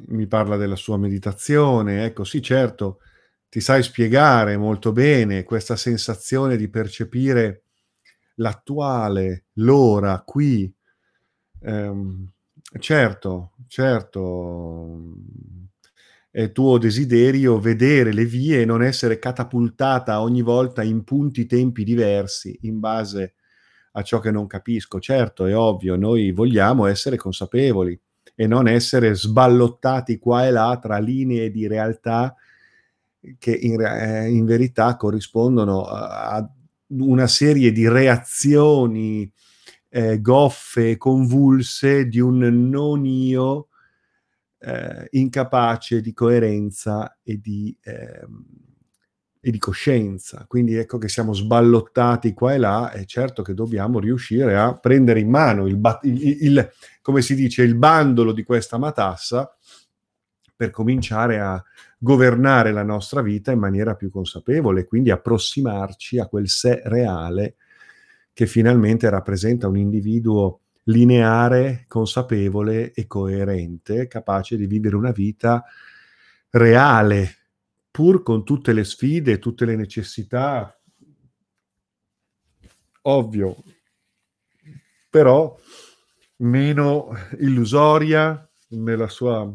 mi 0.08 0.26
parla 0.26 0.58
della 0.58 0.76
sua 0.76 0.98
meditazione, 0.98 2.04
ecco 2.04 2.24
sì 2.24 2.42
certo, 2.42 3.02
ti 3.48 3.60
sai 3.60 3.84
spiegare 3.84 4.58
molto 4.58 4.92
bene 4.92 5.44
questa 5.44 5.76
sensazione 5.76 6.58
di 6.58 6.68
percepire 6.68 7.66
l'attuale, 8.36 9.46
l'ora, 9.54 10.22
qui. 10.26 10.72
Ehm, 11.62 12.32
certo, 12.78 13.54
certo, 13.68 15.14
è 16.30 16.52
tuo 16.52 16.78
desiderio 16.78 17.60
vedere 17.60 18.14
le 18.14 18.26
vie 18.26 18.62
e 18.62 18.66
non 18.66 18.84
essere 18.84 19.18
catapultata 19.18 20.22
ogni 20.22 20.42
volta 20.42 20.84
in 20.84 21.04
punti 21.04 21.48
tempi 21.48 21.84
diversi 21.84 22.58
in 22.62 22.80
base 22.80 23.34
a 23.94 24.04
ciò 24.04 24.20
che 24.20 24.32
non 24.32 24.46
capisco. 24.46 25.00
Certo, 25.00 25.46
è 25.46 25.56
ovvio, 25.58 25.96
noi 25.96 26.32
vogliamo 26.32 26.86
essere 26.86 27.18
consapevoli 27.18 28.00
e 28.36 28.48
non 28.48 28.68
essere 28.68 29.16
sballottati 29.16 30.20
qua 30.20 30.46
e 30.46 30.52
là 30.52 30.78
tra 30.82 31.00
linee 31.00 31.50
di 31.50 31.68
realtà 31.68 32.36
che 33.38 33.52
in, 33.54 33.82
eh, 33.82 34.30
in 34.30 34.46
verità 34.46 34.96
corrispondono 34.96 35.84
a, 35.84 36.36
a, 36.36 36.50
una 36.88 37.28
serie 37.28 37.72
di 37.72 37.88
reazioni 37.88 39.30
eh, 39.90 40.22
goffe, 40.22 40.98
convulse 40.98 42.08
di 42.08 42.20
un 42.20 42.70
non 42.70 43.06
io 43.06 43.70
eh, 44.60 45.08
incapace 45.12 46.02
di 46.02 46.14
coerenza 46.14 47.18
e 47.24 47.40
di, 47.40 47.76
ehm, 47.82 48.46
e 49.42 49.52
di, 49.52 49.58
coscienza. 49.58 50.46
Quindi 50.48 50.76
ecco 50.76 50.98
che 50.98 51.08
siamo 51.08 51.34
sballottati 51.34 52.34
qua 52.34 52.54
e 52.54 52.58
là 52.58 52.92
e 52.92 53.06
certo 53.06 53.42
che 53.42 53.54
dobbiamo 53.54 54.00
riuscire 54.00 54.56
a 54.56 54.78
prendere 54.78 55.20
in 55.20 55.30
mano 55.30 55.66
il, 55.66 55.80
il, 56.04 56.38
il 56.42 56.72
come 57.02 57.22
si 57.22 57.36
dice, 57.36 57.64
il 57.64 57.76
bandolo 57.76 58.32
di 58.32 58.44
questa 58.44 58.78
matassa 58.78 59.52
per 60.56 60.72
cominciare 60.72 61.40
a 61.40 61.64
governare 61.98 62.72
la 62.74 62.84
nostra 62.84 63.22
vita 63.22 63.52
in 63.52 63.60
maniera 63.60 63.96
più 63.96 64.10
consapevole, 64.10 64.86
quindi 64.86 65.10
approssimarci 65.10 66.20
a 66.20 66.28
quel 66.28 66.50
sé 66.50 66.82
reale 66.84 67.56
che 68.34 68.46
finalmente 68.46 69.10
rappresenta 69.10 69.68
un 69.68 69.78
individuo 69.78 70.62
lineare, 70.84 71.86
consapevole 71.88 72.94
e 72.94 73.06
coerente, 73.08 74.08
capace 74.08 74.58
di 74.58 74.66
vivere 74.66 74.96
una 74.96 75.12
vita 75.12 75.64
reale, 76.52 77.36
pur 77.92 78.24
con 78.24 78.44
tutte 78.44 78.74
le 78.74 78.84
sfide, 78.84 79.40
tutte 79.40 79.66
le 79.66 79.76
necessità, 79.76 80.80
ovvio, 83.04 83.64
però 85.10 85.58
meno 86.38 87.10
illusoria 87.40 88.48
nella 88.70 89.08
sua 89.08 89.52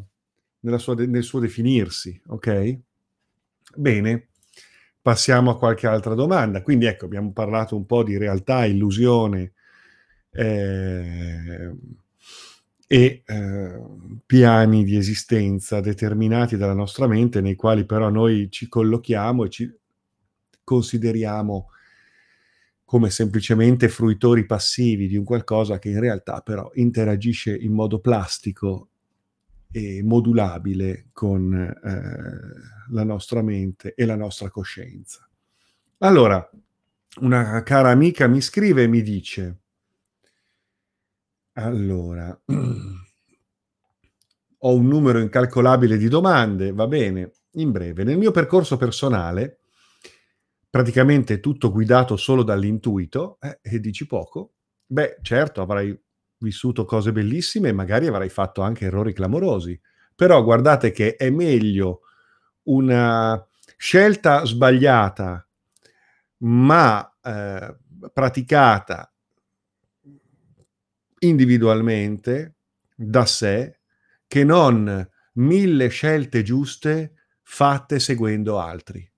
sua 0.77 0.95
nel 0.95 1.23
suo 1.23 1.39
definirsi, 1.41 2.21
ok? 2.27 2.79
Bene, 3.77 4.29
passiamo 5.05 5.51
a 5.51 5.59
qualche 5.59 5.87
altra 5.87 6.15
domanda. 6.15 6.63
Quindi 6.63 6.87
ecco, 6.87 7.05
abbiamo 7.05 7.31
parlato 7.31 7.77
un 7.77 7.85
po' 7.85 8.03
di 8.03 8.17
realtà, 8.17 8.65
illusione 8.65 9.53
eh, 10.31 11.77
e 12.87 13.23
eh, 13.27 13.83
piani 14.25 14.83
di 14.83 14.97
esistenza 14.97 15.83
determinati 15.83 16.57
dalla 16.57 16.73
nostra 16.73 17.07
mente, 17.07 17.43
nei 17.43 17.55
quali 17.55 17.85
però 17.85 18.09
noi 18.09 18.51
ci 18.51 18.67
collochiamo 18.67 19.45
e 19.45 19.51
ci 19.51 19.71
consideriamo 20.65 21.69
come 22.83 23.11
semplicemente 23.11 23.91
fruitori 23.91 24.47
passivi 24.47 25.07
di 25.07 25.19
un 25.19 25.25
qualcosa 25.25 25.79
che 25.79 25.91
in 25.91 26.01
realtà 26.01 26.41
però 26.41 26.71
interagisce 26.77 27.55
in 27.55 27.75
modo 27.75 28.01
plastico 28.01 28.89
e 29.77 30.05
modulabile 30.05 31.09
con 31.13 31.53
eh, 31.53 32.93
la 32.93 33.03
nostra 33.03 33.43
mente 33.43 33.95
e 33.97 34.05
la 34.05 34.15
nostra 34.15 34.49
coscienza. 34.49 35.29
Allora, 35.99 36.49
una 37.23 37.61
cara 37.65 37.91
amica 37.91 38.29
mi 38.29 38.41
scrive 38.41 38.85
e 38.85 38.87
mi 38.87 39.03
dice, 39.03 39.59
allora, 41.55 42.41
ho 44.59 44.75
un 44.75 44.87
numero 44.87 45.19
incalcolabile 45.19 45.97
di 45.97 46.07
domande, 46.07 46.73
va 46.73 46.87
bene, 46.87 47.33
in 47.55 47.73
breve, 47.73 48.05
nel 48.05 48.17
mio 48.17 48.31
percorso 48.31 48.77
personale, 48.77 49.59
praticamente 50.71 51.41
tutto 51.41 51.73
guidato 51.73 52.17
solo 52.17 52.45
dall'intuito, 52.45 53.39
eh, 53.41 53.59
e 53.61 53.81
dici 53.81 54.07
poco, 54.07 54.53
beh, 54.87 55.19
certo, 55.21 55.63
avrai 55.63 56.01
vissuto 56.39 56.85
cose 56.85 57.13
bellissime 57.13 57.71
e 57.71 57.73
magari 57.73 58.07
avrai 58.07 58.29
fatto 58.29 58.63
anche 58.63 58.87
errori 58.87 59.13
clamorosi. 59.13 59.79
Però 60.15 60.43
guardate 60.43 60.91
che 60.91 61.17
è 61.17 61.31
meglio 61.31 62.01
una 62.65 63.47
scelta 63.77 64.45
sbagliata, 64.45 65.47
ma 66.39 67.17
eh, 67.23 67.77
praticata 68.13 69.13
individualmente, 71.21 72.57
da 72.95 73.25
sé, 73.27 73.81
che 74.27 74.45
non 74.45 75.09
mille 75.35 75.89
scelte 75.89 76.43
giuste 76.43 77.15
fatte 77.43 77.99
seguendo 77.99 78.59
altri. 78.59 79.11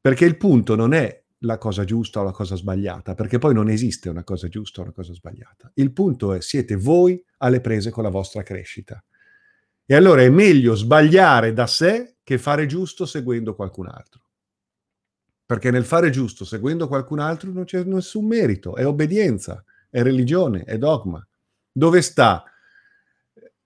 Perché 0.00 0.24
il 0.24 0.36
punto 0.36 0.74
non 0.74 0.92
è 0.92 1.17
la 1.42 1.58
cosa 1.58 1.84
giusta 1.84 2.20
o 2.20 2.24
la 2.24 2.32
cosa 2.32 2.56
sbagliata, 2.56 3.14
perché 3.14 3.38
poi 3.38 3.54
non 3.54 3.68
esiste 3.68 4.08
una 4.08 4.24
cosa 4.24 4.48
giusta 4.48 4.80
o 4.80 4.84
una 4.84 4.92
cosa 4.92 5.12
sbagliata. 5.12 5.70
Il 5.74 5.92
punto 5.92 6.32
è 6.32 6.40
siete 6.40 6.76
voi 6.76 7.22
alle 7.38 7.60
prese 7.60 7.90
con 7.90 8.02
la 8.02 8.10
vostra 8.10 8.42
crescita. 8.42 9.02
E 9.84 9.94
allora 9.94 10.22
è 10.22 10.28
meglio 10.28 10.74
sbagliare 10.74 11.52
da 11.52 11.66
sé 11.66 12.16
che 12.22 12.38
fare 12.38 12.66
giusto 12.66 13.06
seguendo 13.06 13.54
qualcun 13.54 13.88
altro. 13.88 14.22
Perché 15.46 15.70
nel 15.70 15.84
fare 15.84 16.10
giusto 16.10 16.44
seguendo 16.44 16.88
qualcun 16.88 17.20
altro 17.20 17.50
non 17.52 17.64
c'è 17.64 17.82
nessun 17.84 18.26
merito, 18.26 18.76
è 18.76 18.86
obbedienza, 18.86 19.64
è 19.88 20.02
religione, 20.02 20.64
è 20.64 20.76
dogma. 20.76 21.26
Dove 21.72 22.02
sta 22.02 22.44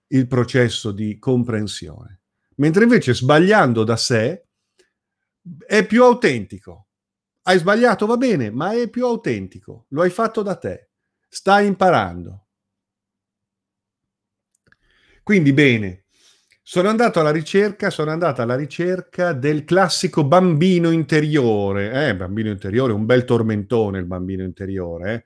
il 0.09 0.27
processo 0.29 0.93
di 0.93 1.19
comprensione? 1.19 2.21
Mentre 2.57 2.85
invece 2.85 3.15
sbagliando 3.15 3.83
da 3.83 3.97
sé 3.97 4.47
è 5.67 5.85
più 5.85 6.05
autentico, 6.05 6.87
hai 7.43 7.59
sbagliato, 7.59 8.07
va 8.07 8.17
bene, 8.17 8.51
ma 8.51 8.73
è 8.73 8.89
più 8.89 9.05
autentico. 9.05 9.87
Lo 9.89 10.03
hai 10.03 10.11
fatto 10.11 10.43
da 10.43 10.57
te. 10.57 10.91
Stai 11.29 11.67
imparando. 11.67 12.47
Quindi 15.23 15.53
bene, 15.53 16.05
sono 16.63 16.89
andato 16.89 17.21
alla 17.21 17.31
ricerca, 17.31 17.91
sono 17.91 18.11
andata 18.11 18.43
alla 18.43 18.57
ricerca 18.57 19.33
del 19.33 19.65
classico 19.65 20.25
bambino 20.25 20.91
interiore. 20.91 22.09
Eh, 22.09 22.17
bambino 22.17 22.51
interiore, 22.51 22.93
un 22.93 23.05
bel 23.05 23.25
tormentone 23.25 23.99
il 23.99 24.07
bambino 24.07 24.43
interiore. 24.43 25.13
Eh. 25.13 25.25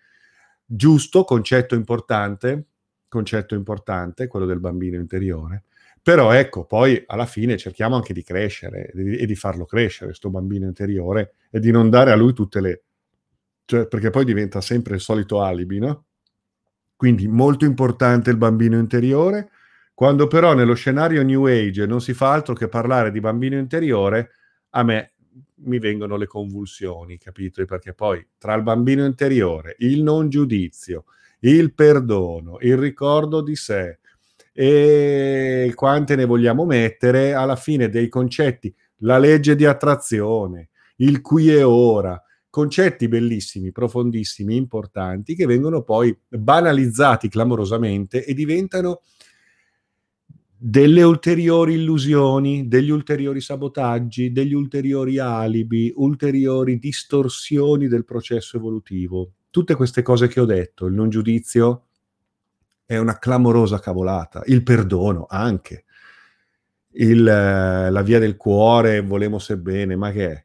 Giusto, 0.65 1.25
concetto 1.25 1.75
importante, 1.75 2.65
concetto 3.09 3.55
importante, 3.55 4.27
quello 4.27 4.47
del 4.47 4.61
bambino 4.61 4.97
interiore. 4.97 5.65
Però 6.07 6.31
ecco, 6.31 6.65
poi 6.67 7.03
alla 7.05 7.27
fine 7.27 7.57
cerchiamo 7.57 7.97
anche 7.97 8.13
di 8.13 8.23
crescere 8.23 8.93
e 8.93 9.27
di 9.27 9.35
farlo 9.35 9.65
crescere, 9.65 10.07
questo 10.07 10.31
bambino 10.31 10.65
interiore, 10.65 11.35
e 11.51 11.59
di 11.59 11.73
non 11.73 11.91
dare 11.91 12.13
a 12.13 12.15
lui 12.15 12.33
tutte 12.33 12.61
le... 12.61 12.83
Cioè, 13.65 13.89
perché 13.89 14.11
poi 14.11 14.25
diventa 14.25 14.61
sempre 14.61 14.95
il 14.95 15.01
solito 15.01 15.43
alibi, 15.43 15.81
no? 15.81 16.05
Quindi 16.95 17.27
molto 17.27 17.65
importante 17.65 18.31
il 18.31 18.37
bambino 18.37 18.79
interiore. 18.79 19.51
Quando 19.95 20.29
però 20.29 20.55
nello 20.55 20.75
scenario 20.75 21.25
New 21.25 21.47
Age 21.47 21.87
non 21.87 22.01
si 22.01 22.15
fa 22.15 22.31
altro 22.31 22.55
che 22.55 22.69
parlare 22.69 23.11
di 23.11 23.19
bambino 23.19 23.59
interiore, 23.59 24.31
a 24.71 24.85
me 24.85 25.15
mi 25.63 25.81
vengono 25.81 26.17
le 26.17 26.29
convulsioni, 26.29 27.19
capito? 27.19 27.65
Perché 27.65 27.95
poi 27.95 28.25
tra 28.39 28.55
il 28.55 28.63
bambino 28.63 29.05
interiore, 29.05 29.75
il 29.79 30.05
non 30.05 30.29
giudizio, 30.29 31.07
il 31.41 31.75
perdono, 31.75 32.59
il 32.61 32.77
ricordo 32.77 33.43
di 33.43 33.57
sé, 33.57 33.99
e 34.59 35.71
quante 35.75 36.17
ne 36.17 36.25
vogliamo 36.25 36.65
mettere, 36.65 37.35
alla 37.35 37.57
fine 37.57 37.91
dei 37.91 38.09
concetti, 38.09 38.75
la 39.01 39.19
legge 39.19 39.55
di 39.55 39.67
attrazione, 39.67 40.71
il 40.97 41.21
qui 41.21 41.51
e 41.51 41.63
ora, 41.63 42.19
concetti 42.49 43.07
bellissimi, 43.07 43.71
profondissimi, 43.71 44.57
importanti, 44.57 45.35
che 45.35 45.45
vengono 45.45 45.83
poi 45.83 46.17
banalizzati 46.27 47.29
clamorosamente 47.29 48.25
e 48.25 48.33
diventano 48.33 49.03
delle 50.57 51.03
ulteriori 51.03 51.75
illusioni, 51.75 52.67
degli 52.67 52.89
ulteriori 52.89 53.43
sabotaggi, 53.43 54.33
degli 54.33 54.55
ulteriori 54.55 55.19
alibi, 55.19 55.93
ulteriori 55.97 56.79
distorsioni 56.79 57.89
del 57.89 58.07
processo 58.07 58.57
evolutivo. 58.57 59.33
Tutte 59.51 59.75
queste 59.75 60.01
cose 60.01 60.29
che 60.29 60.41
ho 60.41 60.47
detto, 60.47 60.87
il 60.87 60.95
non 60.95 61.11
giudizio, 61.11 61.89
è 62.87 62.97
una 62.97 63.19
clamorosa 63.19 63.81
cavolata. 63.81 64.43
Il 64.47 64.63
perdono 64.63 65.27
anche. 65.29 65.85
Il, 66.93 67.23
la 67.25 68.03
via 68.03 68.19
del 68.19 68.37
cuore, 68.37 69.01
volemo 69.01 69.39
sebbene, 69.39 69.97
ma 69.97 70.11
che 70.13 70.31
è? 70.31 70.45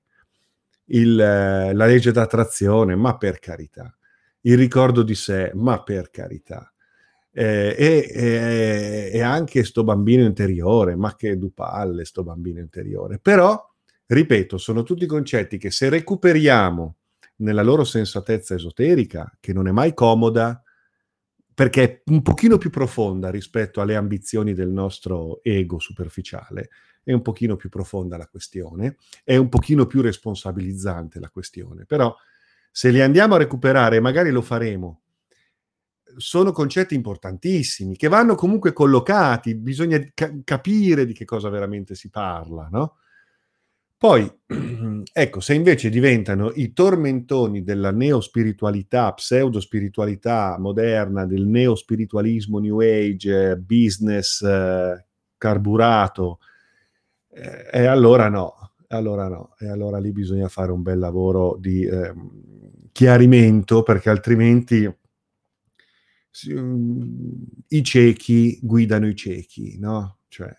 Il, 0.85 1.15
la 1.15 1.85
legge 1.85 2.11
d'attrazione, 2.11 2.95
ma 2.95 3.15
per 3.15 3.39
carità. 3.39 3.95
Il 4.41 4.57
ricordo 4.57 5.03
di 5.03 5.15
sé, 5.15 5.51
ma 5.53 5.81
per 5.83 6.09
carità. 6.09 6.73
eh, 7.31 7.75
e, 7.77 8.11
e, 8.13 9.11
e, 9.13 9.21
anche 9.21 9.63
sto 9.63 9.83
bambino 9.83 10.23
interiore, 10.25 10.95
ma 10.95 11.15
che 11.15 11.37
dupalle 11.37 12.03
sto 12.03 12.23
bambino 12.23 12.59
interiore. 12.59 13.19
Però, 13.19 13.57
ripeto, 14.07 14.57
sono 14.57 14.83
tutti 14.83 15.05
concetti 15.05 15.57
che 15.57 15.71
se 15.71 15.87
recuperiamo 15.89 16.95
nella 17.37 17.63
loro 17.63 17.83
sensatezza 17.83 18.55
esoterica, 18.55 19.31
che 19.39 19.53
non 19.53 19.67
è 19.67 19.71
mai 19.71 19.93
comoda, 19.93 20.61
perché 21.61 21.83
è 21.83 22.01
un 22.05 22.23
pochino 22.23 22.57
più 22.57 22.71
profonda 22.71 23.29
rispetto 23.29 23.81
alle 23.81 23.95
ambizioni 23.95 24.55
del 24.55 24.69
nostro 24.69 25.43
ego 25.43 25.77
superficiale, 25.77 26.69
è 27.03 27.13
un 27.13 27.21
pochino 27.21 27.55
più 27.55 27.69
profonda 27.69 28.17
la 28.17 28.25
questione, 28.25 28.95
è 29.23 29.35
un 29.35 29.47
pochino 29.47 29.85
più 29.85 30.01
responsabilizzante 30.01 31.19
la 31.19 31.29
questione, 31.29 31.85
però 31.85 32.15
se 32.71 32.89
li 32.89 32.99
andiamo 32.99 33.35
a 33.35 33.37
recuperare, 33.37 33.99
magari 33.99 34.31
lo 34.31 34.41
faremo, 34.41 35.01
sono 36.17 36.51
concetti 36.51 36.95
importantissimi 36.95 37.95
che 37.95 38.07
vanno 38.07 38.33
comunque 38.33 38.73
collocati, 38.73 39.53
bisogna 39.53 39.99
ca- 40.15 40.33
capire 40.43 41.05
di 41.05 41.13
che 41.13 41.25
cosa 41.25 41.49
veramente 41.49 41.93
si 41.93 42.09
parla, 42.09 42.69
no? 42.71 42.95
Poi, 44.01 44.27
ecco, 45.13 45.39
se 45.41 45.53
invece 45.53 45.91
diventano 45.91 46.51
i 46.55 46.73
tormentoni 46.73 47.61
della 47.61 47.91
neospiritualità, 47.91 49.13
pseudo-spiritualità 49.13 50.57
moderna, 50.57 51.27
del 51.27 51.45
neospiritualismo 51.45 52.57
New 52.57 52.79
Age, 52.79 53.57
business 53.57 54.41
eh, 54.41 55.05
carburato, 55.37 56.39
eh, 57.29 57.69
e 57.71 57.85
allora 57.85 58.27
no, 58.27 58.71
allora 58.87 59.27
no, 59.27 59.53
e 59.59 59.67
allora 59.67 59.99
lì 59.99 60.11
bisogna 60.11 60.47
fare 60.47 60.71
un 60.71 60.81
bel 60.81 60.97
lavoro 60.97 61.55
di 61.59 61.85
eh, 61.85 62.11
chiarimento 62.91 63.83
perché 63.83 64.09
altrimenti 64.09 64.83
um, 66.47 67.45
i 67.67 67.83
ciechi 67.83 68.57
guidano 68.63 69.07
i 69.07 69.15
ciechi, 69.15 69.77
no? 69.77 70.21
Cioè, 70.27 70.51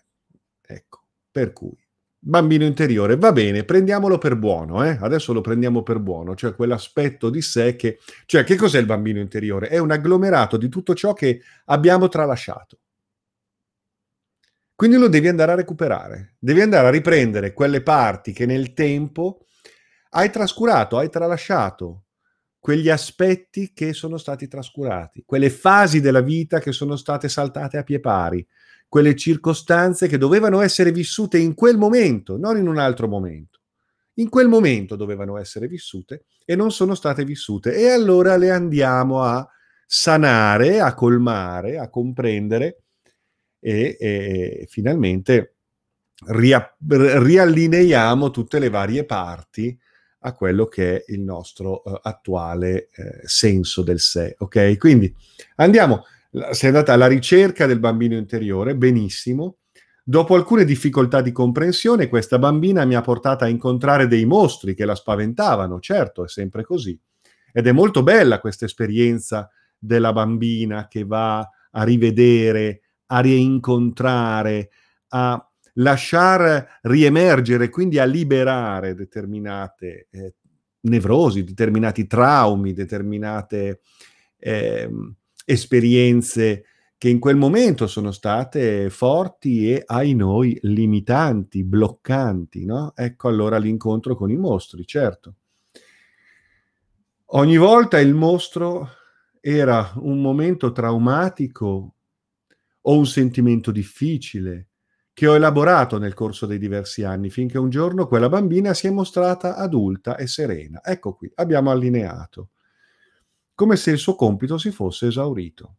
ecco, 0.61 1.01
per 1.29 1.51
cui 1.51 1.82
bambino 2.25 2.63
interiore, 2.63 3.17
va 3.17 3.33
bene, 3.33 3.65
prendiamolo 3.65 4.17
per 4.17 4.37
buono, 4.37 4.83
eh? 4.85 4.97
adesso 5.01 5.33
lo 5.33 5.41
prendiamo 5.41 5.83
per 5.83 5.99
buono, 5.99 6.35
cioè 6.35 6.55
quell'aspetto 6.55 7.29
di 7.29 7.41
sé 7.41 7.75
che... 7.75 7.99
Cioè, 8.25 8.43
che 8.43 8.55
cos'è 8.55 8.79
il 8.79 8.85
bambino 8.85 9.19
interiore? 9.19 9.67
È 9.67 9.77
un 9.77 9.91
agglomerato 9.91 10.55
di 10.55 10.69
tutto 10.69 10.93
ciò 10.95 11.13
che 11.13 11.41
abbiamo 11.65 12.07
tralasciato. 12.07 12.79
Quindi 14.73 14.97
lo 14.97 15.07
devi 15.07 15.27
andare 15.27 15.51
a 15.51 15.55
recuperare, 15.55 16.35
devi 16.39 16.61
andare 16.61 16.87
a 16.87 16.91
riprendere 16.91 17.53
quelle 17.53 17.83
parti 17.83 18.31
che 18.31 18.45
nel 18.45 18.73
tempo 18.73 19.45
hai 20.11 20.29
trascurato, 20.29 20.97
hai 20.97 21.09
tralasciato, 21.09 22.05
quegli 22.57 22.89
aspetti 22.89 23.73
che 23.73 23.91
sono 23.91 24.17
stati 24.17 24.47
trascurati, 24.47 25.23
quelle 25.25 25.49
fasi 25.49 25.99
della 25.99 26.21
vita 26.21 26.59
che 26.59 26.71
sono 26.71 26.95
state 26.95 27.27
saltate 27.27 27.77
a 27.77 27.83
pie 27.83 27.99
pari, 27.99 28.45
quelle 28.93 29.15
circostanze 29.15 30.07
che 30.07 30.19
dovevano 30.19 30.61
essere 30.61 30.91
vissute 30.91 31.39
in 31.39 31.55
quel 31.55 31.77
momento, 31.77 32.37
non 32.37 32.57
in 32.57 32.67
un 32.67 32.77
altro 32.77 33.07
momento. 33.07 33.61
In 34.17 34.29
quel 34.29 34.47
momento 34.47 34.95
dovevano 34.95 35.39
essere 35.39 35.67
vissute 35.67 36.25
e 36.45 36.55
non 36.55 36.71
sono 36.71 36.93
state 36.93 37.25
vissute 37.25 37.73
e 37.73 37.89
allora 37.89 38.37
le 38.37 38.51
andiamo 38.51 39.23
a 39.23 39.49
sanare, 39.87 40.79
a 40.79 40.93
colmare, 40.93 41.79
a 41.79 41.89
comprendere 41.89 42.83
e, 43.59 43.97
e 43.99 44.67
finalmente 44.69 45.55
ria, 46.27 46.77
riallineiamo 46.77 48.29
tutte 48.29 48.59
le 48.59 48.69
varie 48.69 49.05
parti 49.05 49.75
a 50.19 50.33
quello 50.33 50.67
che 50.67 50.97
è 50.97 51.03
il 51.07 51.21
nostro 51.21 51.81
uh, 51.83 51.97
attuale 51.99 52.89
uh, 52.95 53.21
senso 53.23 53.81
del 53.81 53.99
sé. 53.99 54.35
Ok? 54.37 54.77
Quindi 54.77 55.11
andiamo 55.55 56.03
sei 56.51 56.69
andata 56.69 56.93
alla 56.93 57.07
ricerca 57.07 57.65
del 57.65 57.79
bambino 57.79 58.15
interiore, 58.15 58.75
benissimo. 58.75 59.57
Dopo 60.03 60.35
alcune 60.35 60.65
difficoltà 60.65 61.21
di 61.21 61.31
comprensione, 61.31 62.09
questa 62.09 62.39
bambina 62.39 62.83
mi 62.85 62.95
ha 62.95 63.01
portata 63.01 63.45
a 63.45 63.49
incontrare 63.49 64.07
dei 64.07 64.25
mostri 64.25 64.73
che 64.73 64.83
la 64.83 64.95
spaventavano, 64.95 65.79
certo, 65.79 66.25
è 66.25 66.27
sempre 66.27 66.63
così. 66.63 66.99
Ed 67.53 67.67
è 67.67 67.71
molto 67.71 68.03
bella 68.03 68.39
questa 68.39 68.65
esperienza 68.65 69.49
della 69.77 70.11
bambina 70.11 70.87
che 70.87 71.05
va 71.05 71.39
a 71.71 71.83
rivedere, 71.83 72.81
a 73.07 73.19
rincontrare, 73.19 74.69
a 75.09 75.51
lasciare 75.75 76.79
riemergere, 76.81 77.69
quindi 77.69 77.99
a 77.99 78.05
liberare 78.05 78.95
determinate 78.95 80.07
eh, 80.11 80.35
nevrosi, 80.81 81.43
determinati 81.43 82.07
traumi, 82.07 82.73
determinate 82.73 83.81
eh, 84.37 84.89
esperienze 85.45 86.65
che 86.97 87.09
in 87.09 87.19
quel 87.19 87.35
momento 87.35 87.85
sono 87.85 88.11
state 88.11 88.89
forti 88.89 89.69
e 89.69 89.83
ai 89.85 90.13
noi 90.13 90.57
limitanti, 90.61 91.65
bloccanti, 91.65 92.63
no? 92.63 92.93
Ecco 92.95 93.27
allora 93.27 93.57
l'incontro 93.57 94.15
con 94.15 94.31
i 94.31 94.37
mostri, 94.37 94.85
certo. 94.85 95.35
Ogni 97.25 97.57
volta 97.57 97.99
il 97.99 98.13
mostro 98.13 98.89
era 99.41 99.91
un 99.95 100.21
momento 100.21 100.71
traumatico 100.71 101.95
o 102.79 102.97
un 102.97 103.05
sentimento 103.05 103.71
difficile 103.71 104.69
che 105.11 105.27
ho 105.27 105.35
elaborato 105.35 105.97
nel 105.97 106.13
corso 106.13 106.45
dei 106.45 106.57
diversi 106.57 107.03
anni, 107.03 107.29
finché 107.29 107.57
un 107.57 107.69
giorno 107.69 108.07
quella 108.07 108.29
bambina 108.29 108.73
si 108.73 108.87
è 108.87 108.91
mostrata 108.91 109.57
adulta 109.57 110.15
e 110.15 110.25
serena. 110.25 110.81
Ecco 110.81 111.15
qui, 111.15 111.29
abbiamo 111.35 111.69
allineato 111.69 112.51
come 113.55 113.75
se 113.75 113.91
il 113.91 113.97
suo 113.97 114.15
compito 114.15 114.57
si 114.57 114.71
fosse 114.71 115.07
esaurito. 115.07 115.75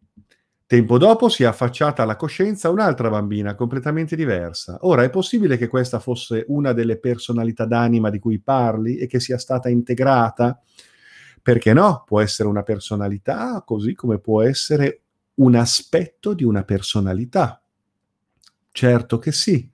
Tempo 0.66 0.96
dopo 0.96 1.28
si 1.28 1.42
è 1.42 1.46
affacciata 1.46 2.02
alla 2.02 2.16
coscienza 2.16 2.70
un'altra 2.70 3.10
bambina 3.10 3.54
completamente 3.54 4.16
diversa. 4.16 4.78
Ora 4.82 5.02
è 5.02 5.10
possibile 5.10 5.58
che 5.58 5.68
questa 5.68 5.98
fosse 5.98 6.44
una 6.48 6.72
delle 6.72 6.98
personalità 6.98 7.66
d'anima 7.66 8.08
di 8.08 8.18
cui 8.18 8.40
parli 8.40 8.96
e 8.96 9.06
che 9.06 9.20
sia 9.20 9.36
stata 9.36 9.68
integrata? 9.68 10.58
Perché 11.42 11.74
no? 11.74 12.02
Può 12.06 12.20
essere 12.20 12.48
una 12.48 12.62
personalità 12.62 13.62
così 13.64 13.94
come 13.94 14.18
può 14.18 14.40
essere 14.40 15.02
un 15.34 15.54
aspetto 15.54 16.32
di 16.32 16.44
una 16.44 16.64
personalità. 16.64 17.62
Certo 18.72 19.18
che 19.18 19.32
sì. 19.32 19.70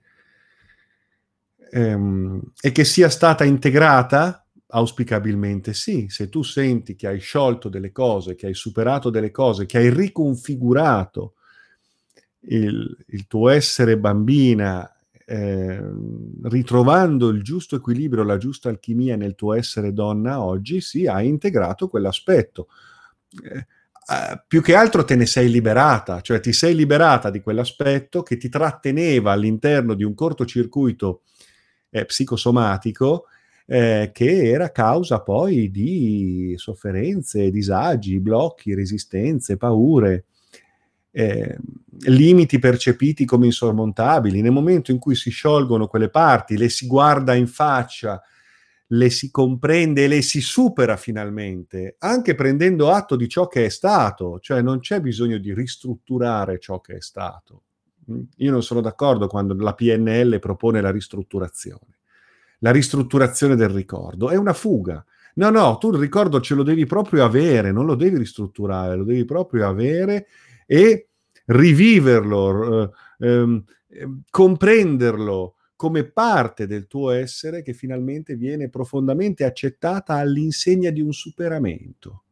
Ehm, 1.71 2.41
e 2.59 2.71
che 2.73 2.83
sia 2.83 3.09
stata 3.09 3.45
integrata 3.45 4.45
Auspicabilmente 4.73 5.73
sì, 5.73 6.05
se 6.07 6.29
tu 6.29 6.43
senti 6.43 6.95
che 6.95 7.07
hai 7.07 7.19
sciolto 7.19 7.67
delle 7.67 7.91
cose, 7.91 8.35
che 8.35 8.45
hai 8.45 8.53
superato 8.53 9.09
delle 9.09 9.31
cose, 9.31 9.65
che 9.65 9.77
hai 9.77 9.89
riconfigurato 9.89 11.33
il, 12.47 12.97
il 13.07 13.27
tuo 13.27 13.49
essere 13.49 13.97
bambina, 13.97 14.89
eh, 15.25 15.81
ritrovando 16.43 17.29
il 17.29 17.43
giusto 17.43 17.75
equilibrio, 17.75 18.23
la 18.23 18.37
giusta 18.37 18.69
alchimia 18.69 19.17
nel 19.17 19.35
tuo 19.35 19.53
essere 19.53 19.91
donna 19.91 20.41
oggi, 20.41 20.79
sì, 20.79 21.05
hai 21.05 21.27
integrato 21.27 21.87
quell'aspetto. 21.87 22.67
Eh, 23.43 23.67
Uh, 24.03 24.41
più 24.47 24.61
che 24.63 24.73
altro 24.73 25.05
te 25.05 25.15
ne 25.15 25.27
sei 25.27 25.49
liberata, 25.49 26.21
cioè 26.21 26.39
ti 26.39 26.51
sei 26.53 26.73
liberata 26.73 27.29
di 27.29 27.39
quell'aspetto 27.39 28.23
che 28.23 28.35
ti 28.35 28.49
tratteneva 28.49 29.31
all'interno 29.31 29.93
di 29.93 30.03
un 30.03 30.15
cortocircuito 30.15 31.21
eh, 31.91 32.05
psicosomatico 32.05 33.27
eh, 33.65 34.11
che 34.13 34.49
era 34.49 34.71
causa 34.71 35.21
poi 35.21 35.69
di 35.71 36.53
sofferenze, 36.57 37.51
disagi, 37.51 38.19
blocchi, 38.19 38.73
resistenze, 38.73 39.57
paure, 39.57 40.25
eh, 41.11 41.57
limiti 42.05 42.59
percepiti 42.59 43.25
come 43.25 43.45
insormontabili. 43.47 44.41
Nel 44.41 44.51
momento 44.51 44.91
in 44.91 44.99
cui 44.99 45.15
si 45.15 45.29
sciolgono 45.29 45.87
quelle 45.87 46.09
parti, 46.09 46.57
le 46.57 46.69
si 46.69 46.87
guarda 46.87 47.33
in 47.33 47.47
faccia, 47.47 48.21
le 48.87 49.09
si 49.09 49.31
comprende 49.31 50.03
e 50.03 50.07
le 50.07 50.21
si 50.21 50.41
supera 50.41 50.97
finalmente, 50.97 51.95
anche 51.99 52.35
prendendo 52.35 52.91
atto 52.91 53.15
di 53.15 53.29
ciò 53.29 53.47
che 53.47 53.65
è 53.65 53.69
stato, 53.69 54.39
cioè 54.39 54.61
non 54.61 54.79
c'è 54.79 54.99
bisogno 54.99 55.37
di 55.37 55.53
ristrutturare 55.53 56.59
ciò 56.59 56.81
che 56.81 56.95
è 56.95 57.01
stato. 57.01 57.63
Io 58.37 58.51
non 58.51 58.63
sono 58.63 58.81
d'accordo 58.81 59.27
quando 59.27 59.53
la 59.55 59.73
PNL 59.73 60.39
propone 60.39 60.81
la 60.81 60.91
ristrutturazione 60.91 61.99
la 62.63 62.71
ristrutturazione 62.71 63.55
del 63.55 63.69
ricordo, 63.69 64.29
è 64.29 64.35
una 64.35 64.53
fuga. 64.53 65.03
No, 65.35 65.49
no, 65.49 65.77
tu 65.77 65.91
il 65.91 65.99
ricordo 65.99 66.41
ce 66.41 66.55
lo 66.55 66.63
devi 66.63 66.85
proprio 66.85 67.23
avere, 67.23 67.71
non 67.71 67.85
lo 67.85 67.95
devi 67.95 68.17
ristrutturare, 68.17 68.95
lo 68.95 69.03
devi 69.03 69.25
proprio 69.25 69.67
avere 69.67 70.27
e 70.65 71.07
riviverlo, 71.45 72.83
eh, 72.83 73.27
ehm, 73.27 73.63
comprenderlo 74.29 75.55
come 75.75 76.03
parte 76.03 76.67
del 76.67 76.85
tuo 76.85 77.09
essere 77.09 77.63
che 77.63 77.73
finalmente 77.73 78.35
viene 78.35 78.69
profondamente 78.69 79.43
accettata 79.43 80.15
all'insegna 80.15 80.91
di 80.91 81.01
un 81.01 81.13
superamento. 81.13 82.23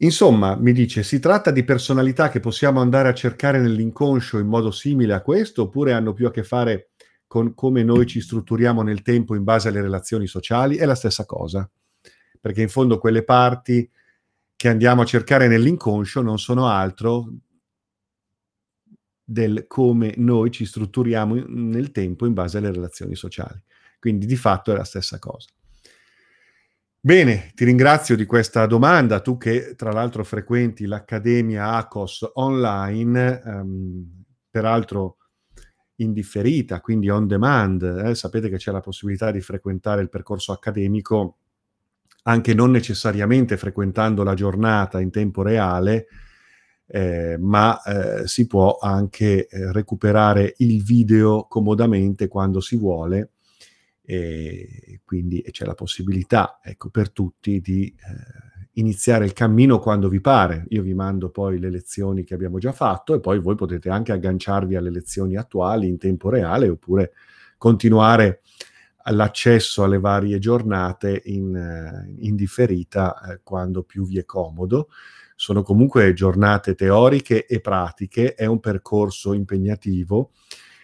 Insomma, 0.00 0.54
mi 0.54 0.72
dice, 0.72 1.02
si 1.02 1.18
tratta 1.18 1.50
di 1.50 1.64
personalità 1.64 2.28
che 2.28 2.38
possiamo 2.38 2.80
andare 2.80 3.08
a 3.08 3.14
cercare 3.14 3.58
nell'inconscio 3.58 4.38
in 4.38 4.46
modo 4.46 4.70
simile 4.70 5.14
a 5.14 5.22
questo 5.22 5.62
oppure 5.62 5.92
hanno 5.92 6.12
più 6.12 6.28
a 6.28 6.30
che 6.30 6.44
fare 6.44 6.90
con 7.28 7.54
come 7.54 7.84
noi 7.84 8.06
ci 8.06 8.20
strutturiamo 8.20 8.82
nel 8.82 9.02
tempo 9.02 9.36
in 9.36 9.44
base 9.44 9.68
alle 9.68 9.82
relazioni 9.82 10.26
sociali, 10.26 10.76
è 10.76 10.86
la 10.86 10.96
stessa 10.96 11.26
cosa. 11.26 11.70
Perché 12.40 12.62
in 12.62 12.68
fondo 12.68 12.98
quelle 12.98 13.22
parti 13.22 13.88
che 14.56 14.68
andiamo 14.68 15.02
a 15.02 15.04
cercare 15.04 15.46
nell'inconscio 15.46 16.22
non 16.22 16.38
sono 16.38 16.66
altro 16.66 17.30
del 19.22 19.66
come 19.68 20.14
noi 20.16 20.50
ci 20.50 20.64
strutturiamo 20.64 21.44
nel 21.46 21.92
tempo 21.92 22.24
in 22.24 22.32
base 22.32 22.58
alle 22.58 22.72
relazioni 22.72 23.14
sociali. 23.14 23.62
Quindi 24.00 24.24
di 24.24 24.36
fatto 24.36 24.72
è 24.72 24.76
la 24.76 24.84
stessa 24.84 25.18
cosa. 25.18 25.50
Bene, 26.98 27.52
ti 27.54 27.64
ringrazio 27.64 28.16
di 28.16 28.24
questa 28.24 28.64
domanda, 28.66 29.20
tu 29.20 29.36
che 29.36 29.74
tra 29.76 29.92
l'altro 29.92 30.24
frequenti 30.24 30.86
l'Accademia 30.86 31.74
ACOS 31.74 32.30
online, 32.34 33.42
ehm, 33.44 34.24
peraltro 34.50 35.17
indifferita, 35.98 36.80
quindi 36.80 37.08
on 37.08 37.26
demand, 37.26 37.82
eh, 37.82 38.14
sapete 38.14 38.48
che 38.48 38.56
c'è 38.56 38.72
la 38.72 38.80
possibilità 38.80 39.30
di 39.30 39.40
frequentare 39.40 40.02
il 40.02 40.08
percorso 40.08 40.52
accademico 40.52 41.36
anche 42.22 42.52
non 42.52 42.70
necessariamente 42.70 43.56
frequentando 43.56 44.22
la 44.22 44.34
giornata 44.34 45.00
in 45.00 45.10
tempo 45.10 45.42
reale, 45.42 46.06
eh, 46.86 47.36
ma 47.38 47.80
eh, 47.82 48.26
si 48.26 48.46
può 48.46 48.78
anche 48.78 49.46
eh, 49.46 49.72
recuperare 49.72 50.54
il 50.58 50.82
video 50.82 51.46
comodamente 51.48 52.28
quando 52.28 52.60
si 52.60 52.76
vuole 52.76 53.32
e 54.02 55.00
quindi 55.04 55.42
c'è 55.50 55.66
la 55.66 55.74
possibilità 55.74 56.60
ecco, 56.62 56.88
per 56.88 57.10
tutti 57.10 57.60
di 57.60 57.94
eh, 57.94 58.47
iniziare 58.78 59.24
il 59.24 59.32
cammino 59.32 59.78
quando 59.78 60.08
vi 60.08 60.20
pare. 60.20 60.64
Io 60.68 60.82
vi 60.82 60.94
mando 60.94 61.30
poi 61.30 61.58
le 61.58 61.70
lezioni 61.70 62.24
che 62.24 62.34
abbiamo 62.34 62.58
già 62.58 62.72
fatto 62.72 63.14
e 63.14 63.20
poi 63.20 63.40
voi 63.40 63.54
potete 63.54 63.88
anche 63.90 64.12
agganciarvi 64.12 64.76
alle 64.76 64.90
lezioni 64.90 65.36
attuali 65.36 65.88
in 65.88 65.98
tempo 65.98 66.28
reale 66.30 66.68
oppure 66.68 67.12
continuare 67.56 68.40
l'accesso 69.10 69.84
alle 69.84 69.98
varie 69.98 70.38
giornate 70.38 71.22
in, 71.26 71.54
eh, 71.56 72.14
in 72.26 72.36
differita 72.36 73.20
eh, 73.20 73.40
quando 73.42 73.82
più 73.82 74.06
vi 74.06 74.18
è 74.18 74.24
comodo 74.24 74.88
sono 75.40 75.62
comunque 75.62 76.12
giornate 76.14 76.74
teoriche 76.74 77.46
e 77.46 77.60
pratiche, 77.60 78.34
è 78.34 78.44
un 78.44 78.58
percorso 78.58 79.32
impegnativo 79.32 80.32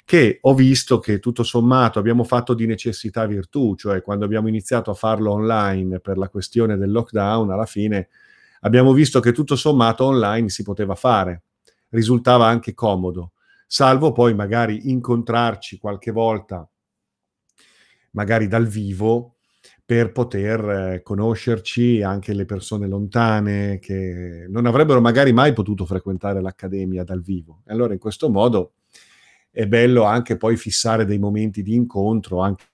che 0.04 0.38
ho 0.42 0.54
visto 0.54 0.98
che 0.98 1.18
tutto 1.18 1.42
sommato 1.42 1.98
abbiamo 1.98 2.24
fatto 2.24 2.52
di 2.52 2.66
necessità 2.66 3.24
virtù, 3.26 3.74
cioè 3.74 4.02
quando 4.02 4.26
abbiamo 4.26 4.48
iniziato 4.48 4.90
a 4.90 4.94
farlo 4.94 5.32
online 5.32 6.00
per 6.00 6.18
la 6.18 6.28
questione 6.28 6.76
del 6.76 6.90
lockdown, 6.92 7.50
alla 7.50 7.64
fine 7.64 8.08
abbiamo 8.60 8.92
visto 8.92 9.20
che 9.20 9.32
tutto 9.32 9.56
sommato 9.56 10.04
online 10.04 10.50
si 10.50 10.62
poteva 10.62 10.94
fare, 10.94 11.44
risultava 11.88 12.46
anche 12.46 12.74
comodo, 12.74 13.32
salvo 13.66 14.12
poi 14.12 14.34
magari 14.34 14.90
incontrarci 14.90 15.78
qualche 15.78 16.10
volta, 16.10 16.68
magari 18.10 18.46
dal 18.46 18.66
vivo, 18.66 19.36
per 19.86 20.12
poter 20.12 20.68
eh, 20.68 21.02
conoscerci 21.02 22.02
anche 22.02 22.32
le 22.32 22.46
persone 22.46 22.86
lontane 22.86 23.78
che 23.80 24.46
non 24.48 24.64
avrebbero 24.64 25.00
magari 25.00 25.32
mai 25.32 25.52
potuto 25.52 25.84
frequentare 25.84 26.40
l'accademia 26.40 27.04
dal 27.04 27.20
vivo. 27.20 27.62
E 27.66 27.72
allora 27.72 27.92
in 27.92 27.98
questo 27.98 28.30
modo 28.30 28.72
è 29.54 29.68
bello 29.68 30.02
anche 30.02 30.36
poi 30.36 30.56
fissare 30.56 31.04
dei 31.04 31.20
momenti 31.20 31.62
di 31.62 31.76
incontro, 31.76 32.40
anche 32.40 32.64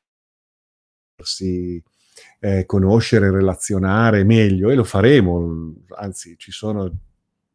eh, 2.39 2.65
conoscere, 2.65 3.31
relazionare 3.31 4.25
meglio 4.25 4.71
e 4.71 4.75
lo 4.75 4.85
faremo, 4.85 5.75
anzi 5.99 6.39
ci 6.39 6.51
sono 6.51 6.91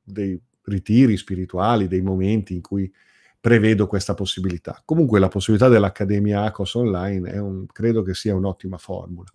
dei 0.04 0.40
ritiri 0.66 1.18
spirituali, 1.18 1.88
dei 1.88 2.02
momenti 2.02 2.54
in 2.54 2.62
cui 2.62 2.92
prevedo 3.40 3.88
questa 3.88 4.14
possibilità. 4.14 4.80
Comunque 4.86 5.20
la 5.20 5.28
possibilità 5.28 5.70
dell'Accademia 5.70 6.44
ACOS 6.44 6.76
online 6.76 7.38
un, 7.40 7.66
credo 7.66 8.04
che 8.04 8.14
sia 8.14 8.36
un'ottima 8.36 8.78
formula. 8.78 9.28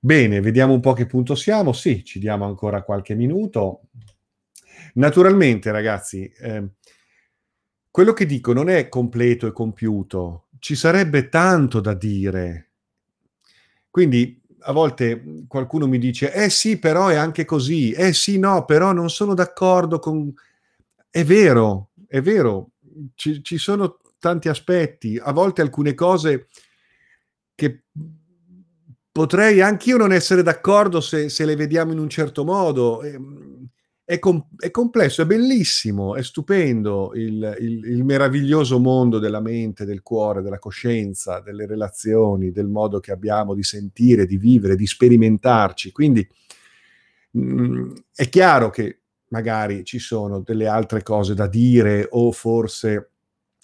Bene, 0.00 0.40
vediamo 0.40 0.72
un 0.72 0.80
po' 0.80 0.92
che 0.92 1.06
punto 1.06 1.36
siamo. 1.36 1.72
Sì, 1.72 2.02
ci 2.04 2.18
diamo 2.18 2.44
ancora 2.46 2.82
qualche 2.82 3.14
minuto. 3.14 3.82
Naturalmente, 4.94 5.70
ragazzi, 5.70 6.28
eh, 6.28 6.64
quello 7.96 8.12
che 8.12 8.26
dico 8.26 8.52
non 8.52 8.68
è 8.68 8.90
completo 8.90 9.46
e 9.46 9.52
compiuto, 9.52 10.48
ci 10.58 10.74
sarebbe 10.74 11.30
tanto 11.30 11.80
da 11.80 11.94
dire. 11.94 12.72
Quindi 13.88 14.38
a 14.58 14.72
volte 14.72 15.46
qualcuno 15.48 15.86
mi 15.86 15.96
dice, 15.96 16.30
eh 16.30 16.50
sì, 16.50 16.78
però 16.78 17.08
è 17.08 17.14
anche 17.14 17.46
così, 17.46 17.92
eh 17.92 18.12
sì, 18.12 18.38
no, 18.38 18.66
però 18.66 18.92
non 18.92 19.08
sono 19.08 19.32
d'accordo 19.32 19.98
con... 19.98 20.30
È 21.08 21.24
vero, 21.24 21.92
è 22.06 22.20
vero, 22.20 22.72
ci, 23.14 23.42
ci 23.42 23.56
sono 23.56 23.98
tanti 24.18 24.50
aspetti, 24.50 25.18
a 25.18 25.32
volte 25.32 25.62
alcune 25.62 25.94
cose 25.94 26.48
che 27.54 27.84
potrei 29.10 29.62
anch'io 29.62 29.96
non 29.96 30.12
essere 30.12 30.42
d'accordo 30.42 31.00
se, 31.00 31.30
se, 31.30 31.46
le 31.46 31.56
vediamo 31.56 31.92
in 31.92 31.98
un 31.98 32.10
certo 32.10 32.44
modo. 32.44 33.00
È, 34.08 34.20
com- 34.20 34.46
è 34.56 34.70
complesso, 34.70 35.22
è 35.22 35.26
bellissimo, 35.26 36.14
è 36.14 36.22
stupendo 36.22 37.10
il, 37.14 37.56
il, 37.58 37.84
il, 37.86 38.04
meraviglioso 38.04 38.78
mondo 38.78 39.18
della 39.18 39.40
mente, 39.40 39.84
del 39.84 40.02
cuore, 40.02 40.42
della 40.42 40.60
coscienza, 40.60 41.40
delle 41.40 41.66
relazioni, 41.66 42.52
del 42.52 42.68
modo 42.68 43.00
che 43.00 43.10
abbiamo 43.10 43.52
di 43.52 43.64
sentire, 43.64 44.24
di 44.24 44.36
vivere, 44.36 44.76
di 44.76 44.86
sperimentarci. 44.86 45.90
Quindi 45.90 46.24
mh, 47.32 47.40
mm, 47.40 47.92
è 48.14 48.28
chiaro 48.28 48.70
che 48.70 49.00
magari 49.30 49.82
ci 49.82 49.98
sono 49.98 50.38
delle 50.38 50.68
altre 50.68 51.02
cose 51.02 51.34
da 51.34 51.48
dire 51.48 52.06
o 52.08 52.30
forse 52.30 53.10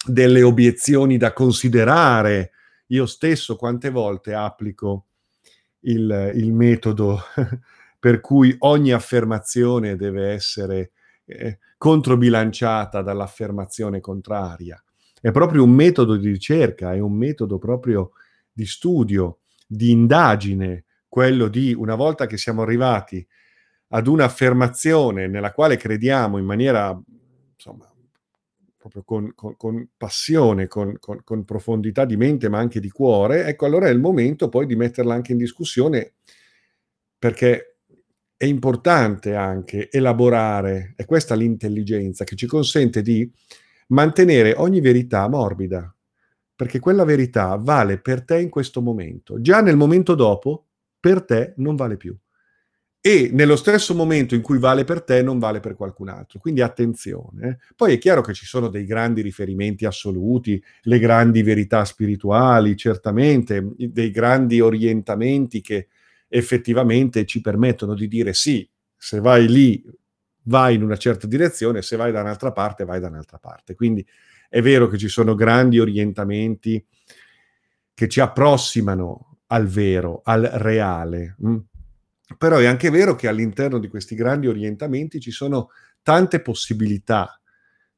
delle 0.05 0.43
obiezioni 0.43 1.15
da 1.15 1.31
considerare. 1.31 2.51
Io 2.87 3.05
stesso 3.05 3.55
quante 3.55 3.89
volte 3.89 4.33
applico 4.33 5.05
il, 5.85 6.31
il 6.35 6.51
metodo 6.53 7.21
per 8.03 8.19
cui 8.19 8.53
ogni 8.59 8.91
affermazione 8.91 9.95
deve 9.95 10.31
essere 10.31 10.91
eh, 11.23 11.59
controbilanciata 11.77 13.01
dall'affermazione 13.01 14.01
contraria. 14.01 14.83
È 15.21 15.31
proprio 15.31 15.63
un 15.63 15.69
metodo 15.69 16.17
di 16.17 16.29
ricerca, 16.29 16.91
è 16.91 16.99
un 16.99 17.13
metodo 17.13 17.57
proprio 17.59 18.11
di 18.51 18.65
studio, 18.65 19.39
di 19.65 19.91
indagine, 19.91 20.83
quello 21.07 21.47
di 21.47 21.73
una 21.73 21.95
volta 21.95 22.25
che 22.25 22.35
siamo 22.35 22.63
arrivati 22.63 23.25
ad 23.87 24.07
un'affermazione 24.07 25.27
nella 25.27 25.53
quale 25.53 25.77
crediamo 25.77 26.37
in 26.37 26.45
maniera 26.45 27.01
insomma, 27.53 27.89
proprio 28.75 29.03
con, 29.03 29.31
con, 29.33 29.55
con 29.55 29.87
passione, 29.95 30.67
con, 30.67 30.97
con, 30.99 31.45
profondità 31.45 32.03
di 32.03 32.17
mente, 32.17 32.49
ma 32.49 32.59
anche 32.59 32.81
di 32.81 32.89
cuore, 32.89 33.45
ecco 33.45 33.65
allora 33.65 33.87
è 33.87 33.91
il 33.91 34.01
momento 34.01 34.49
poi 34.49 34.65
di 34.65 34.75
metterla 34.75 35.13
anche 35.13 35.31
in 35.31 35.37
discussione 35.37 36.15
perché 37.17 37.72
è 38.43 38.45
importante 38.45 39.35
anche 39.35 39.89
elaborare, 39.89 40.95
è 40.97 41.05
questa 41.05 41.33
l'intelligenza 41.33 42.25
che 42.25 42.35
ci 42.35 42.45
consente 42.45 43.01
di 43.01 43.31
mantenere 43.87 44.53
ogni 44.57 44.81
verità 44.81 45.29
morbida, 45.29 45.95
perché 46.53 46.79
quella 46.79 47.05
verità 47.05 47.55
vale 47.55 47.99
per 47.99 48.25
te 48.25 48.41
in 48.41 48.49
questo 48.49 48.81
momento, 48.81 49.39
già 49.39 49.61
nel 49.61 49.77
momento 49.77 50.13
dopo 50.13 50.65
per 50.99 51.23
te 51.23 51.53
non 51.55 51.77
vale 51.77 51.95
più 51.95 52.13
e 52.99 53.29
nello 53.31 53.55
stesso 53.55 53.95
momento 53.95 54.35
in 54.35 54.41
cui 54.41 54.57
vale 54.57 54.83
per 54.83 55.03
te 55.03 55.21
non 55.21 55.39
vale 55.39 55.61
per 55.61 55.75
qualcun 55.75 56.09
altro. 56.09 56.39
Quindi 56.39 56.59
attenzione. 56.59 57.47
Eh. 57.47 57.57
Poi 57.77 57.93
è 57.93 57.97
chiaro 57.97 58.21
che 58.21 58.33
ci 58.33 58.45
sono 58.45 58.67
dei 58.67 58.85
grandi 58.85 59.21
riferimenti 59.21 59.85
assoluti, 59.85 60.61
le 60.83 60.99
grandi 60.99 61.43
verità 61.43 61.85
spirituali, 61.85 62.75
certamente, 62.75 63.71
dei 63.77 64.11
grandi 64.11 64.59
orientamenti 64.59 65.61
che 65.61 65.87
effettivamente 66.35 67.25
ci 67.25 67.41
permettono 67.41 67.93
di 67.93 68.07
dire 68.07 68.33
sì, 68.33 68.67
se 68.97 69.19
vai 69.19 69.47
lì 69.47 69.83
vai 70.45 70.73
in 70.75 70.81
una 70.83 70.97
certa 70.97 71.27
direzione, 71.27 71.83
se 71.83 71.95
vai 71.95 72.11
da 72.11 72.21
un'altra 72.21 72.51
parte 72.51 72.85
vai 72.85 72.99
da 72.99 73.07
un'altra 73.07 73.37
parte. 73.37 73.75
Quindi 73.75 74.05
è 74.49 74.59
vero 74.61 74.87
che 74.87 74.97
ci 74.97 75.07
sono 75.07 75.35
grandi 75.35 75.79
orientamenti 75.79 76.83
che 77.93 78.07
ci 78.07 78.19
approssimano 78.19 79.37
al 79.47 79.67
vero, 79.67 80.21
al 80.23 80.41
reale. 80.41 81.35
Hm? 81.39 81.57
Però 82.35 82.57
è 82.57 82.65
anche 82.65 82.89
vero 82.89 83.15
che 83.15 83.27
all'interno 83.27 83.77
di 83.77 83.87
questi 83.87 84.15
grandi 84.15 84.47
orientamenti 84.47 85.19
ci 85.19 85.31
sono 85.31 85.69
tante 86.01 86.41
possibilità, 86.41 87.39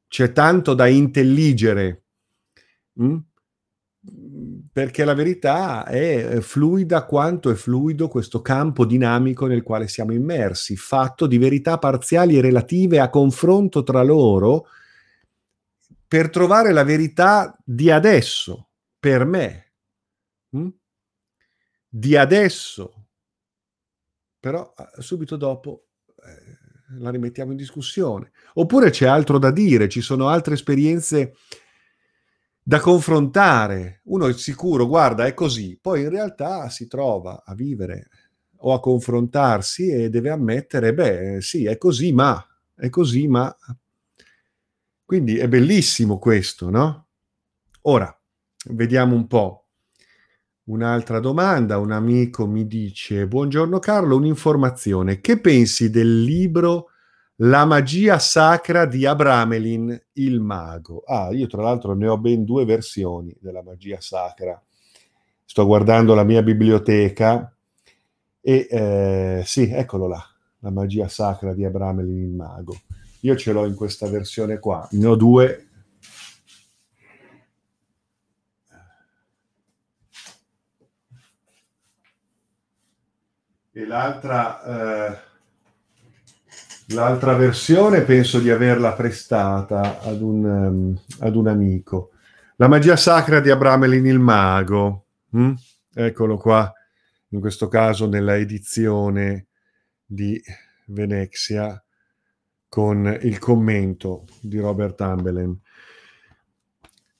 c'è 0.08 0.32
tanto 0.32 0.74
da 0.74 0.86
intelligere, 0.86 2.02
mh? 2.92 3.16
Mm? 4.10 4.58
perché 4.76 5.04
la 5.06 5.14
verità 5.14 5.86
è 5.86 6.40
fluida 6.40 7.06
quanto 7.06 7.50
è 7.50 7.54
fluido 7.54 8.08
questo 8.08 8.42
campo 8.42 8.84
dinamico 8.84 9.46
nel 9.46 9.62
quale 9.62 9.88
siamo 9.88 10.12
immersi, 10.12 10.76
fatto 10.76 11.26
di 11.26 11.38
verità 11.38 11.78
parziali 11.78 12.36
e 12.36 12.42
relative 12.42 13.00
a 13.00 13.08
confronto 13.08 13.82
tra 13.82 14.02
loro, 14.02 14.66
per 16.06 16.28
trovare 16.28 16.72
la 16.72 16.84
verità 16.84 17.56
di 17.64 17.90
adesso, 17.90 18.68
per 19.00 19.24
me, 19.24 19.72
mh? 20.50 20.68
di 21.88 22.14
adesso, 22.14 23.06
però 24.38 24.74
subito 24.98 25.36
dopo 25.36 25.86
eh, 26.18 26.98
la 26.98 27.08
rimettiamo 27.08 27.52
in 27.52 27.56
discussione. 27.56 28.30
Oppure 28.54 28.90
c'è 28.90 29.06
altro 29.06 29.38
da 29.38 29.50
dire, 29.50 29.88
ci 29.88 30.02
sono 30.02 30.28
altre 30.28 30.52
esperienze 30.52 31.32
da 32.68 32.80
confrontare. 32.80 34.00
Uno 34.06 34.26
è 34.26 34.32
sicuro, 34.32 34.88
guarda, 34.88 35.24
è 35.24 35.34
così, 35.34 35.78
poi 35.80 36.02
in 36.02 36.08
realtà 36.08 36.68
si 36.68 36.88
trova 36.88 37.44
a 37.46 37.54
vivere 37.54 38.08
o 38.56 38.72
a 38.72 38.80
confrontarsi 38.80 39.88
e 39.88 40.10
deve 40.10 40.30
ammettere, 40.30 40.92
beh, 40.92 41.40
sì, 41.40 41.66
è 41.66 41.78
così, 41.78 42.12
ma, 42.12 42.44
è 42.74 42.88
così, 42.88 43.28
ma... 43.28 43.56
Quindi 45.04 45.36
è 45.36 45.46
bellissimo 45.46 46.18
questo, 46.18 46.68
no? 46.68 47.06
Ora, 47.82 48.12
vediamo 48.70 49.14
un 49.14 49.28
po'. 49.28 49.68
Un'altra 50.64 51.20
domanda, 51.20 51.78
un 51.78 51.92
amico 51.92 52.48
mi 52.48 52.66
dice, 52.66 53.28
buongiorno 53.28 53.78
Carlo, 53.78 54.16
un'informazione, 54.16 55.20
che 55.20 55.38
pensi 55.38 55.88
del 55.88 56.20
libro 56.20 56.86
La 57.40 57.66
magia 57.66 58.18
sacra 58.18 58.86
di 58.86 59.04
Abramelin, 59.04 60.06
il 60.14 60.40
mago? 60.40 61.02
Ah, 61.04 61.28
io 61.32 61.46
tra 61.46 61.60
l'altro 61.60 61.94
ne 61.94 62.08
ho 62.08 62.16
ben 62.16 62.44
due 62.44 62.64
versioni 62.64 63.36
della 63.38 63.62
magia 63.62 64.00
sacra. 64.00 64.58
Sto 65.44 65.66
guardando 65.66 66.14
la 66.14 66.24
mia 66.24 66.42
biblioteca 66.42 67.54
e 68.40 68.66
eh, 68.70 69.42
sì, 69.44 69.70
eccolo 69.70 70.06
là, 70.06 70.22
la 70.60 70.70
magia 70.70 71.08
sacra 71.08 71.52
di 71.52 71.64
Abramelin, 71.66 72.22
il 72.22 72.32
mago. 72.32 72.74
Io 73.20 73.36
ce 73.36 73.52
l'ho 73.52 73.66
in 73.66 73.74
questa 73.74 74.08
versione 74.08 74.58
qua, 74.58 74.88
ne 74.92 75.06
ho 75.06 75.14
due 75.14 75.68
e 83.72 83.84
l'altra, 83.84 84.62
eh, 85.12 85.18
l'altra 86.88 87.34
versione 87.34 88.02
penso 88.02 88.38
di 88.38 88.50
averla 88.50 88.92
prestata 88.92 90.00
ad 90.00 90.20
un, 90.20 90.44
um, 90.44 91.00
ad 91.20 91.34
un 91.34 91.48
amico. 91.48 92.10
La 92.56 92.68
magia 92.68 92.96
sacra 92.96 93.40
di 93.40 93.50
Abramelin 93.50 94.06
il 94.06 94.18
mago. 94.18 95.06
Hm? 95.30 95.52
Eccolo 95.94 96.36
qua, 96.36 96.72
in 97.30 97.40
questo 97.40 97.68
caso 97.68 98.08
nella 98.08 98.36
edizione 98.36 99.46
di 100.04 100.40
Venezia 100.86 101.82
con 102.68 103.18
il 103.22 103.38
commento 103.38 104.26
di 104.40 104.58
Robert 104.58 105.00
Ambelen. 105.00 105.58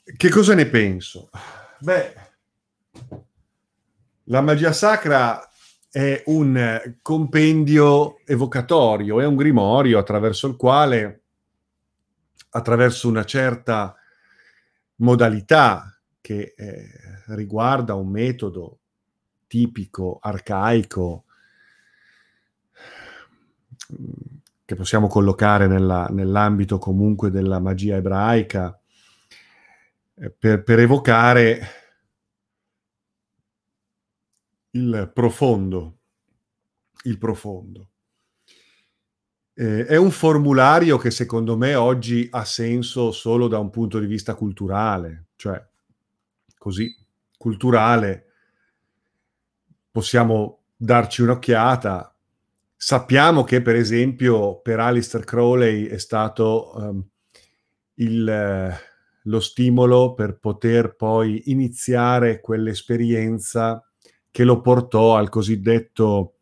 Che 0.05 0.29
cosa 0.29 0.55
ne 0.55 0.67
penso? 0.67 1.31
Beh, 1.81 2.15
la 4.25 4.41
magia 4.41 4.73
sacra 4.73 5.47
è 5.97 6.25
un 6.27 6.95
compendio 7.01 8.19
evocatorio, 8.27 9.19
è 9.19 9.25
un 9.25 9.35
grimorio 9.35 9.99
attraverso 9.99 10.47
il 10.47 10.55
quale, 10.57 11.23
attraverso 12.51 13.09
una 13.09 13.25
certa 13.25 13.97
modalità 14.97 15.99
che 16.21 16.53
eh, 16.55 16.91
riguarda 17.29 17.95
un 17.95 18.11
metodo 18.11 18.81
tipico, 19.47 20.19
arcaico, 20.21 21.25
che 24.67 24.75
possiamo 24.75 25.07
collocare 25.07 25.67
nella, 25.67 26.09
nell'ambito 26.11 26.77
comunque 26.77 27.31
della 27.31 27.59
magia 27.59 27.97
ebraica, 27.97 28.79
eh, 30.17 30.31
per, 30.31 30.63
per 30.63 30.79
evocare 30.79 31.86
il 34.77 35.11
profondo, 35.13 35.99
il 37.05 37.19
profondo. 37.19 37.89
Eh, 39.55 39.87
è 39.87 39.97
un 39.97 40.11
formulario 40.11 40.99
che 40.99 41.11
secondo 41.11 41.57
me 41.57 41.75
oggi 41.75 42.29
ha 42.31 42.45
senso 42.45 43.11
solo 43.11 43.49
da 43.49 43.59
un 43.59 43.71
punto 43.71 43.99
di 43.99 44.07
vista 44.07 44.35
culturale, 44.35 45.29
cioè 45.37 45.65
così 46.59 46.95
culturale 47.39 48.25
possiamo 49.91 50.65
darci 50.77 51.23
un'occhiata. 51.23 52.15
Sappiamo 52.79 53.45
che 53.45 53.63
per 53.63 53.77
esempio 53.77 54.61
per 54.61 54.79
Alistair 54.79 55.25
Crowley 55.25 55.87
è 55.87 55.97
stato 55.97 56.73
um, 56.77 57.09
il, 57.95 58.29
eh, 58.29 58.79
lo 59.23 59.41
stimolo 59.41 60.13
per 60.13 60.39
poter 60.39 60.97
poi 60.97 61.45
iniziare 61.47 62.41
quell'esperienza 62.43 63.86
che 64.37 64.45
lo 64.45 64.61
portò 64.61 65.17
al 65.17 65.31
cosiddetto 65.31 66.35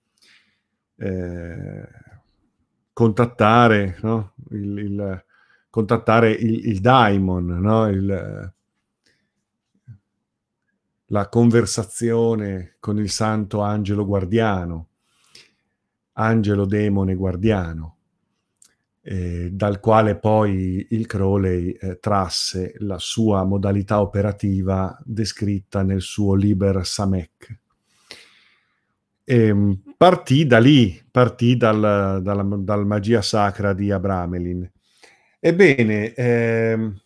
eh, 0.97 1.89
contattare, 2.93 3.99
no? 4.03 4.33
il, 4.51 4.79
il, 4.79 5.25
contattare 5.71 6.33
il, 6.33 6.67
il 6.71 6.81
daimon, 6.81 7.47
no? 7.47 7.89
il, 7.89 8.53
la 11.07 11.29
conversazione 11.29 12.75
con 12.81 12.99
il 12.99 13.11
santo 13.11 13.61
angelo 13.61 14.05
guardiano, 14.05 14.89
angelo 16.15 16.65
demone 16.65 17.15
guardiano, 17.15 17.99
eh, 19.03 19.51
dal 19.53 19.79
quale 19.79 20.19
poi 20.19 20.85
il 20.91 21.07
Crowley 21.07 21.71
eh, 21.71 22.01
trasse 22.01 22.75
la 22.79 22.99
sua 22.99 23.45
modalità 23.45 24.01
operativa 24.01 25.01
descritta 25.05 25.85
nel 25.85 26.01
suo 26.01 26.35
Liber 26.35 26.85
Samek. 26.85 27.63
E 29.27 29.47
ehm, 29.47 29.83
partì 29.97 30.47
da 30.47 30.59
lì, 30.59 31.03
partì 31.11 31.57
dal, 31.57 32.21
dalla, 32.23 32.43
dal 32.59 32.87
magia 32.87 33.23
sacra 33.23 33.73
di 33.73 33.91
Abramelin. 33.91 34.71
Ebbene, 35.41 36.13
ehm, 36.13 37.01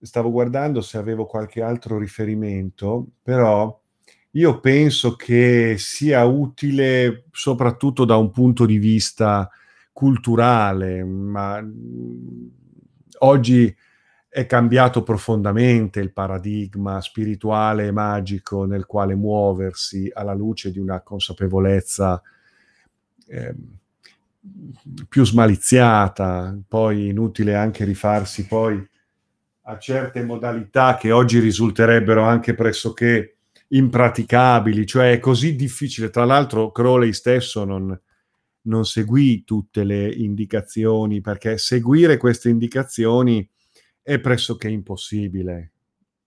stavo 0.00 0.30
guardando 0.32 0.80
se 0.80 0.98
avevo 0.98 1.24
qualche 1.24 1.62
altro 1.62 1.98
riferimento, 1.98 3.06
però 3.22 3.80
io 4.32 4.58
penso 4.58 5.14
che 5.14 5.76
sia 5.78 6.24
utile 6.24 7.26
soprattutto 7.30 8.04
da 8.04 8.16
un 8.16 8.30
punto 8.30 8.66
di 8.66 8.78
vista 8.78 9.48
culturale, 9.92 11.04
ma 11.04 11.64
oggi 13.18 13.74
è 14.34 14.46
cambiato 14.46 15.04
profondamente 15.04 16.00
il 16.00 16.12
paradigma 16.12 17.00
spirituale 17.00 17.86
e 17.86 17.92
magico 17.92 18.64
nel 18.64 18.84
quale 18.84 19.14
muoversi 19.14 20.10
alla 20.12 20.34
luce 20.34 20.72
di 20.72 20.80
una 20.80 21.02
consapevolezza 21.02 22.20
eh, 23.28 23.54
più 25.08 25.24
smaliziata, 25.24 26.58
poi 26.66 27.10
inutile 27.10 27.54
anche 27.54 27.84
rifarsi 27.84 28.48
poi 28.48 28.84
a 29.66 29.78
certe 29.78 30.24
modalità 30.24 30.96
che 30.96 31.12
oggi 31.12 31.38
risulterebbero 31.38 32.24
anche 32.24 32.54
pressoché 32.54 33.36
impraticabili, 33.68 34.84
cioè 34.84 35.12
è 35.12 35.20
così 35.20 35.54
difficile. 35.54 36.10
Tra 36.10 36.24
l'altro 36.24 36.72
Crowley 36.72 37.12
stesso 37.12 37.62
non, 37.62 37.96
non 38.62 38.84
seguì 38.84 39.44
tutte 39.44 39.84
le 39.84 40.08
indicazioni, 40.08 41.20
perché 41.20 41.56
seguire 41.56 42.16
queste 42.16 42.48
indicazioni 42.48 43.48
è 44.04 44.20
pressoché 44.20 44.68
impossibile, 44.68 45.72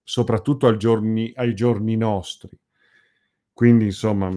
soprattutto 0.03 0.75
giorni, 0.77 1.31
ai 1.35 1.53
giorni 1.53 1.95
nostri. 1.95 2.49
Quindi, 3.53 3.85
insomma, 3.85 4.31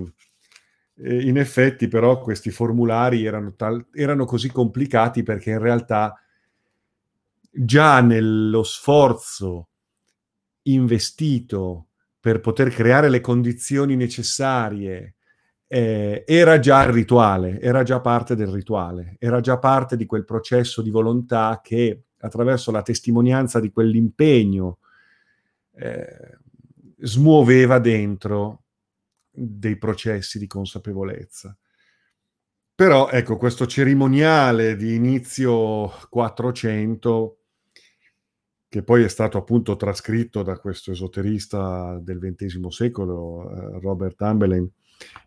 eh, 0.97 1.23
in 1.23 1.39
effetti 1.39 1.89
però 1.89 2.19
questi 2.21 2.51
formulari 2.51 3.25
erano, 3.25 3.55
tal- 3.55 3.87
erano 3.93 4.27
così 4.27 4.51
complicati 4.51 5.23
perché 5.23 5.51
in 5.51 5.59
realtà 5.59 6.15
già 7.51 8.01
nello 8.03 8.63
sforzo 8.63 9.69
investito 10.65 11.87
per 12.21 12.41
poter 12.41 12.69
creare 12.69 13.09
le 13.09 13.23
condizioni 13.23 13.97
necessarie 13.97 15.15
eh, 15.67 16.25
era 16.27 16.59
già 16.59 16.85
il 16.85 16.93
rituale, 16.93 17.59
era 17.61 17.83
già 17.83 18.01
parte 18.01 18.35
del 18.35 18.49
rituale, 18.49 19.17
era 19.19 19.41
già 19.41 19.59
parte 19.59 19.97
di 19.97 20.05
quel 20.05 20.27
processo 20.27 20.83
di 20.83 20.91
volontà 20.91 21.61
che 21.63 22.03
attraverso 22.21 22.71
la 22.71 22.83
testimonianza 22.83 23.61
di 23.61 23.71
quell'impegno, 23.71 24.79
eh, 25.75 26.39
smuoveva 26.99 27.79
dentro 27.79 28.65
dei 29.31 29.77
processi 29.77 30.39
di 30.39 30.47
consapevolezza. 30.47 31.57
Però 32.75 33.11
ecco, 33.11 33.37
questo 33.37 33.67
cerimoniale 33.67 34.75
di 34.75 34.95
inizio 34.95 35.93
400, 36.09 37.39
che 38.69 38.83
poi 38.83 39.03
è 39.03 39.09
stato 39.09 39.37
appunto 39.37 39.77
trascritto 39.77 40.43
da 40.43 40.59
questo 40.59 40.93
esoterista 40.93 41.99
del 42.01 42.19
XX 42.19 42.67
secolo, 42.69 43.51
eh, 43.51 43.81
Robert 43.81 44.21
Ambelen, 44.23 44.71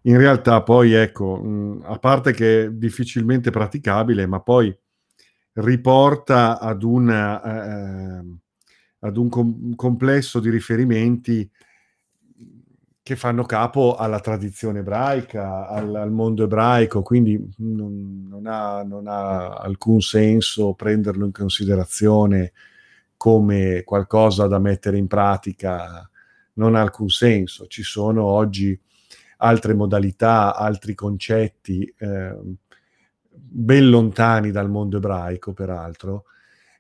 in 0.03 0.17
realtà 0.17 0.63
poi 0.63 0.93
ecco, 0.93 1.79
a 1.83 1.97
parte 1.99 2.31
che 2.33 2.65
è 2.65 2.71
difficilmente 2.71 3.51
praticabile, 3.51 4.25
ma 4.25 4.39
poi 4.39 4.75
riporta 5.53 6.59
ad, 6.59 6.83
una, 6.83 7.41
eh, 7.41 8.23
ad 8.99 9.17
un 9.17 9.29
com- 9.29 9.75
complesso 9.75 10.39
di 10.39 10.49
riferimenti 10.49 11.49
che 13.03 13.15
fanno 13.17 13.43
capo 13.43 13.95
alla 13.95 14.21
tradizione 14.21 14.79
ebraica, 14.79 15.67
al, 15.67 15.93
al 15.93 16.11
mondo 16.11 16.43
ebraico, 16.43 17.01
quindi 17.01 17.37
non, 17.57 18.27
non, 18.29 18.47
ha, 18.47 18.81
non, 18.83 19.07
ha, 19.07 19.55
alcun 19.55 19.99
senso 19.99 20.73
prenderlo 20.73 21.25
in 21.25 21.33
considerazione 21.33 22.53
come 23.17 23.83
qualcosa 23.83 24.47
da 24.47 24.57
mettere 24.57 24.97
in 24.97 25.07
pratica, 25.07 26.09
non 26.53 26.75
ha 26.75 26.81
alcun 26.81 27.09
senso. 27.09 27.67
Ci 27.67 27.83
sono 27.83 28.23
oggi 28.23 28.79
altre 29.37 29.73
modalità, 29.73 30.55
altri 30.55 30.95
concetti, 30.95 31.83
eh, 31.97 32.37
ben 33.55 33.89
lontani 33.89 34.49
dal 34.49 34.69
mondo 34.69 34.97
ebraico, 34.97 35.53
peraltro, 35.53 36.25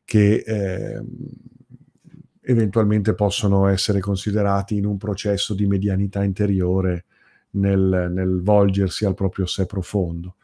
che 0.03 0.43
eh, 0.45 1.01
eventualmente 2.41 3.13
possono 3.13 3.67
essere 3.67 3.99
considerati 3.99 4.77
in 4.77 4.85
un 4.85 4.97
processo 4.97 5.53
di 5.53 5.67
medianità 5.67 6.23
interiore 6.23 7.05
nel, 7.51 8.09
nel 8.11 8.41
volgersi 8.41 9.05
al 9.05 9.13
proprio 9.13 9.45
sé 9.45 9.65
profondo. 9.65 10.35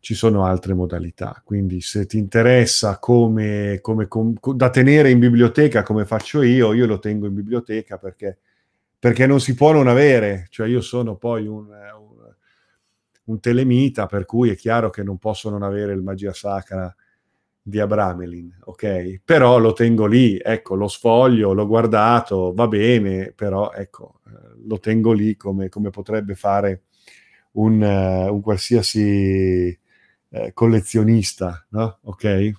Ci 0.00 0.14
sono 0.14 0.44
altre 0.44 0.74
modalità, 0.74 1.40
quindi 1.44 1.80
se 1.80 2.06
ti 2.06 2.18
interessa 2.18 2.98
come, 2.98 3.78
come, 3.80 4.06
com, 4.06 4.34
da 4.54 4.70
tenere 4.70 5.10
in 5.10 5.18
biblioteca 5.18 5.82
come 5.82 6.04
faccio 6.04 6.42
io, 6.42 6.72
io 6.74 6.86
lo 6.86 6.98
tengo 6.98 7.26
in 7.26 7.34
biblioteca 7.34 7.96
perché, 7.96 8.38
perché 8.98 9.26
non 9.26 9.40
si 9.40 9.54
può 9.54 9.72
non 9.72 9.88
avere, 9.88 10.46
cioè 10.50 10.68
io 10.68 10.80
sono 10.80 11.16
poi 11.16 11.46
un, 11.46 11.64
un, 11.64 12.05
un 13.26 13.40
telemita, 13.40 14.06
per 14.06 14.24
cui 14.24 14.50
è 14.50 14.56
chiaro 14.56 14.90
che 14.90 15.02
non 15.02 15.18
posso 15.18 15.50
non 15.50 15.62
avere 15.62 15.92
il 15.92 16.02
magia 16.02 16.32
sacra 16.32 16.94
di 17.62 17.80
Abramelin, 17.80 18.58
ok? 18.64 19.20
Però 19.24 19.58
lo 19.58 19.72
tengo 19.72 20.06
lì, 20.06 20.38
ecco, 20.38 20.76
lo 20.76 20.86
sfoglio, 20.86 21.52
l'ho 21.52 21.66
guardato, 21.66 22.52
va 22.54 22.68
bene, 22.68 23.32
però 23.34 23.72
ecco, 23.72 24.20
eh, 24.26 24.30
lo 24.66 24.78
tengo 24.78 25.12
lì 25.12 25.36
come, 25.36 25.68
come 25.68 25.90
potrebbe 25.90 26.36
fare 26.36 26.82
un, 27.52 27.82
uh, 27.82 28.32
un 28.32 28.40
qualsiasi 28.40 29.76
uh, 30.28 30.50
collezionista, 30.52 31.66
no? 31.70 31.98
Ok? 32.02 32.52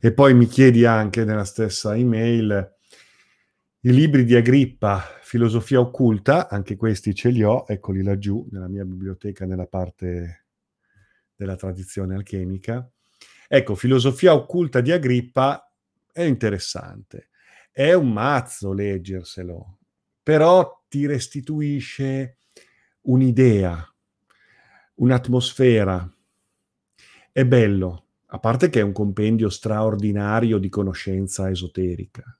E 0.00 0.12
poi 0.12 0.32
mi 0.32 0.46
chiedi 0.46 0.86
anche 0.86 1.24
nella 1.24 1.44
stessa 1.44 1.96
email 1.96 2.77
i 3.80 3.92
libri 3.92 4.24
di 4.24 4.34
Agrippa, 4.34 5.02
filosofia 5.20 5.80
occulta, 5.80 6.48
anche 6.48 6.76
questi 6.76 7.14
ce 7.14 7.30
li 7.30 7.42
ho, 7.42 7.64
eccoli 7.66 8.02
laggiù 8.02 8.46
nella 8.50 8.68
mia 8.68 8.84
biblioteca 8.84 9.46
nella 9.46 9.66
parte 9.66 10.46
della 11.36 11.56
tradizione 11.56 12.14
alchemica 12.14 12.90
Ecco, 13.50 13.74
filosofia 13.74 14.34
occulta 14.34 14.82
di 14.82 14.92
Agrippa 14.92 15.72
è 16.12 16.20
interessante. 16.22 17.30
È 17.72 17.94
un 17.94 18.12
mazzo 18.12 18.74
leggerselo, 18.74 19.78
però 20.22 20.84
ti 20.86 21.06
restituisce 21.06 22.36
un'idea, 23.02 23.90
un'atmosfera. 24.96 26.14
È 27.32 27.46
bello, 27.46 28.04
a 28.26 28.38
parte 28.38 28.68
che 28.68 28.80
è 28.80 28.82
un 28.82 28.92
compendio 28.92 29.48
straordinario 29.48 30.58
di 30.58 30.68
conoscenza 30.68 31.48
esoterica. 31.48 32.37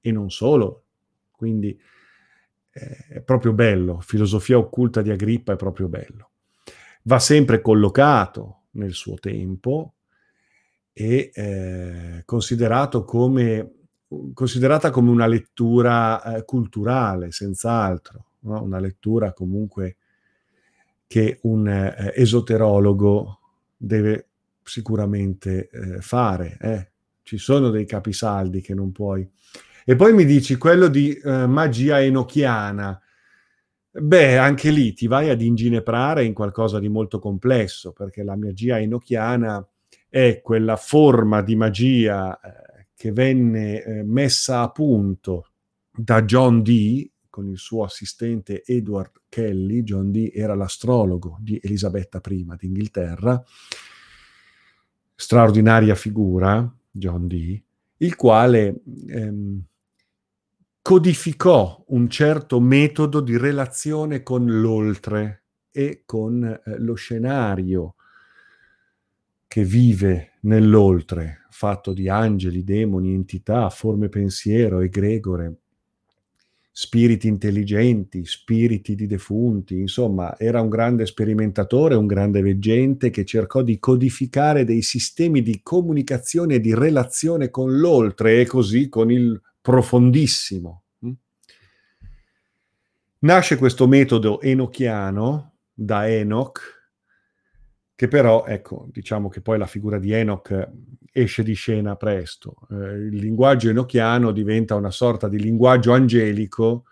E 0.00 0.12
non 0.12 0.30
solo, 0.30 0.84
quindi 1.30 1.78
è 2.70 3.20
proprio 3.22 3.52
bello. 3.52 4.00
Filosofia 4.00 4.58
occulta 4.58 5.02
di 5.02 5.10
Agrippa 5.10 5.52
è 5.52 5.56
proprio 5.56 5.88
bello. 5.88 6.30
Va 7.02 7.18
sempre 7.18 7.60
collocato 7.60 8.66
nel 8.72 8.92
suo 8.92 9.14
tempo, 9.14 9.94
e 11.00 11.30
eh, 11.32 12.22
considerato 12.24 13.04
come, 13.04 13.74
considerata 14.34 14.90
come 14.90 15.10
una 15.10 15.28
lettura 15.28 16.20
eh, 16.24 16.44
culturale, 16.44 17.30
senz'altro, 17.30 18.30
no? 18.40 18.60
una 18.64 18.80
lettura 18.80 19.32
comunque 19.32 19.94
che 21.06 21.38
un 21.42 21.68
eh, 21.68 22.12
esoterologo 22.16 23.38
deve 23.76 24.26
sicuramente 24.64 25.68
eh, 25.68 26.00
fare. 26.00 26.58
Eh. 26.60 26.90
Ci 27.22 27.38
sono 27.38 27.70
dei 27.70 27.86
capisaldi 27.86 28.60
che 28.60 28.74
non 28.74 28.90
puoi. 28.90 29.30
E 29.88 29.96
poi 29.96 30.12
mi 30.12 30.26
dici 30.26 30.58
quello 30.58 30.88
di 30.88 31.14
eh, 31.14 31.46
magia 31.46 32.02
enochiana. 32.02 33.00
Beh, 33.90 34.36
anche 34.36 34.70
lì 34.70 34.92
ti 34.92 35.06
vai 35.06 35.30
ad 35.30 35.40
ingineprare 35.40 36.26
in 36.26 36.34
qualcosa 36.34 36.78
di 36.78 36.90
molto 36.90 37.18
complesso, 37.18 37.92
perché 37.92 38.22
la 38.22 38.36
magia 38.36 38.78
enochiana 38.78 39.66
è 40.06 40.42
quella 40.42 40.76
forma 40.76 41.40
di 41.40 41.56
magia 41.56 42.38
eh, 42.38 42.88
che 42.94 43.12
venne 43.12 43.82
eh, 43.82 44.02
messa 44.02 44.60
a 44.60 44.70
punto 44.70 45.52
da 45.90 46.22
John 46.22 46.62
Dee 46.62 47.10
con 47.30 47.48
il 47.48 47.56
suo 47.56 47.82
assistente 47.84 48.62
Edward 48.66 49.22
Kelly. 49.30 49.84
John 49.84 50.10
Dee 50.10 50.32
era 50.34 50.54
l'astrologo 50.54 51.38
di 51.40 51.58
Elisabetta 51.62 52.20
I 52.28 52.46
d'Inghilterra, 52.58 53.42
straordinaria 55.14 55.94
figura, 55.94 56.70
John 56.90 57.26
Dee, 57.26 57.62
il 57.96 58.16
quale 58.16 58.82
ehm, 59.08 59.64
codificò 60.82 61.84
un 61.88 62.08
certo 62.08 62.60
metodo 62.60 63.20
di 63.20 63.36
relazione 63.36 64.22
con 64.22 64.60
l'oltre 64.60 65.42
e 65.70 66.02
con 66.04 66.42
eh, 66.44 66.78
lo 66.78 66.94
scenario 66.94 67.94
che 69.46 69.64
vive 69.64 70.32
nell'oltre, 70.42 71.46
fatto 71.50 71.92
di 71.92 72.08
angeli, 72.08 72.64
demoni, 72.64 73.14
entità, 73.14 73.70
forme 73.70 74.08
pensiero, 74.08 74.80
egregore, 74.80 75.56
spiriti 76.70 77.26
intelligenti, 77.26 78.24
spiriti 78.24 78.94
di 78.94 79.08
defunti, 79.08 79.80
insomma, 79.80 80.38
era 80.38 80.60
un 80.60 80.68
grande 80.68 81.06
sperimentatore, 81.06 81.96
un 81.96 82.06
grande 82.06 82.40
veggente 82.40 83.10
che 83.10 83.24
cercò 83.24 83.62
di 83.62 83.80
codificare 83.80 84.64
dei 84.64 84.82
sistemi 84.82 85.42
di 85.42 85.60
comunicazione 85.60 86.54
e 86.54 86.60
di 86.60 86.74
relazione 86.74 87.50
con 87.50 87.78
l'oltre 87.78 88.40
e 88.40 88.46
così 88.46 88.88
con 88.88 89.10
il 89.10 89.40
profondissimo. 89.60 90.84
Nasce 93.20 93.56
questo 93.56 93.88
metodo 93.88 94.40
enochiano 94.40 95.56
da 95.74 96.08
Enoch, 96.08 96.60
che 97.96 98.06
però, 98.06 98.46
ecco, 98.46 98.86
diciamo 98.92 99.28
che 99.28 99.40
poi 99.40 99.58
la 99.58 99.66
figura 99.66 99.98
di 99.98 100.12
Enoch 100.12 100.70
esce 101.10 101.42
di 101.42 101.54
scena 101.54 101.96
presto. 101.96 102.54
Eh, 102.70 102.74
il 102.74 103.16
linguaggio 103.16 103.70
enochiano 103.70 104.30
diventa 104.30 104.76
una 104.76 104.92
sorta 104.92 105.28
di 105.28 105.40
linguaggio 105.40 105.92
angelico 105.92 106.84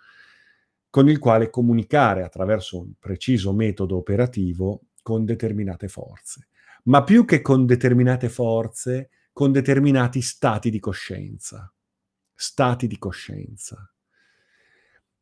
con 0.90 1.08
il 1.08 1.20
quale 1.20 1.48
comunicare 1.48 2.24
attraverso 2.24 2.80
un 2.80 2.94
preciso 2.98 3.52
metodo 3.52 3.96
operativo 3.96 4.80
con 5.02 5.24
determinate 5.24 5.86
forze. 5.86 6.48
Ma 6.84 7.04
più 7.04 7.24
che 7.24 7.40
con 7.40 7.66
determinate 7.66 8.28
forze, 8.28 9.10
con 9.32 9.52
determinati 9.52 10.20
stati 10.20 10.70
di 10.70 10.80
coscienza. 10.80 11.72
Stati 12.38 12.86
di 12.86 12.98
coscienza. 12.98 13.90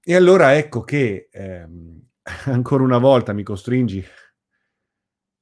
E 0.03 0.15
allora 0.15 0.57
ecco 0.57 0.83
che, 0.83 1.29
ehm, 1.31 2.09
ancora 2.47 2.83
una 2.83 2.99
volta 2.99 3.33
mi 3.33 3.43
costringi 3.43 4.05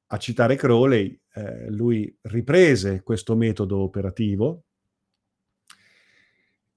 a 0.06 0.18
citare 0.18 0.56
Crowley, 0.56 1.18
eh, 1.34 1.70
lui 1.70 2.14
riprese 2.22 3.02
questo 3.02 3.34
metodo 3.34 3.78
operativo 3.78 4.64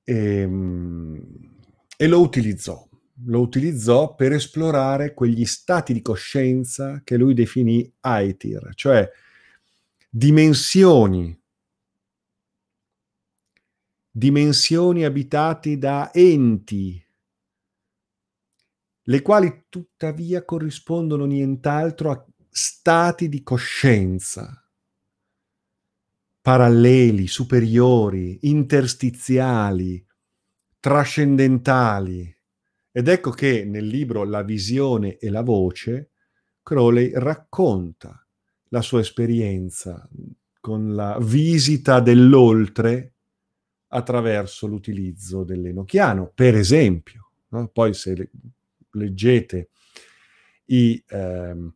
e, 0.03 0.15
ehm, 0.15 1.57
e 1.97 2.07
lo 2.07 2.21
utilizzò. 2.21 2.87
Lo 3.25 3.39
utilizzò 3.39 4.15
per 4.15 4.33
esplorare 4.33 5.13
quegli 5.13 5.45
stati 5.45 5.93
di 5.93 6.01
coscienza 6.01 7.01
che 7.03 7.17
lui 7.17 7.33
definì 7.33 7.89
Aitir, 8.01 8.71
cioè 8.73 9.09
dimensioni, 10.09 11.37
dimensioni 14.17 15.03
abitati 15.03 15.77
da 15.77 16.13
enti, 16.13 17.05
le 19.07 19.21
quali 19.21 19.65
tuttavia 19.67 20.45
corrispondono 20.45 21.25
nient'altro 21.25 22.11
a 22.11 22.25
stati 22.49 23.27
di 23.27 23.43
coscienza 23.43 24.65
paralleli, 26.39 27.27
superiori, 27.27 28.37
interstiziali, 28.43 30.05
trascendentali. 30.79 32.33
Ed 32.91 33.07
ecco 33.09 33.31
che 33.31 33.65
nel 33.65 33.85
libro 33.87 34.23
La 34.23 34.43
visione 34.43 35.17
e 35.17 35.29
la 35.29 35.41
voce 35.41 36.11
Crowley 36.61 37.11
racconta 37.15 38.25
la 38.69 38.81
sua 38.81 39.01
esperienza 39.01 40.07
con 40.61 40.95
la 40.95 41.17
visita 41.19 41.99
dell'oltre 41.99 43.14
attraverso 43.95 44.67
l'utilizzo 44.67 45.43
dell'enochiano, 45.43 46.31
per 46.33 46.55
esempio. 46.55 47.31
No? 47.49 47.67
Poi 47.69 47.93
se 47.93 48.29
leggete 48.91 49.69
i, 50.65 51.01
ehm, 51.07 51.73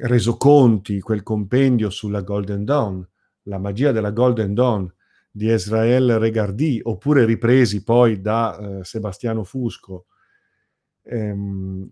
resoconti, 0.00 1.00
quel 1.00 1.22
compendio 1.22 1.88
sulla 1.88 2.20
Golden 2.20 2.64
Dawn, 2.64 3.06
la 3.44 3.58
magia 3.58 3.92
della 3.92 4.10
Golden 4.10 4.52
Dawn 4.52 4.92
di 5.30 5.50
Israel 5.50 6.18
Regardi, 6.18 6.80
oppure 6.82 7.24
ripresi 7.24 7.82
poi 7.82 8.20
da 8.20 8.58
eh, 8.58 8.84
Sebastiano 8.84 9.42
Fusco, 9.44 10.06
ehm, 11.02 11.90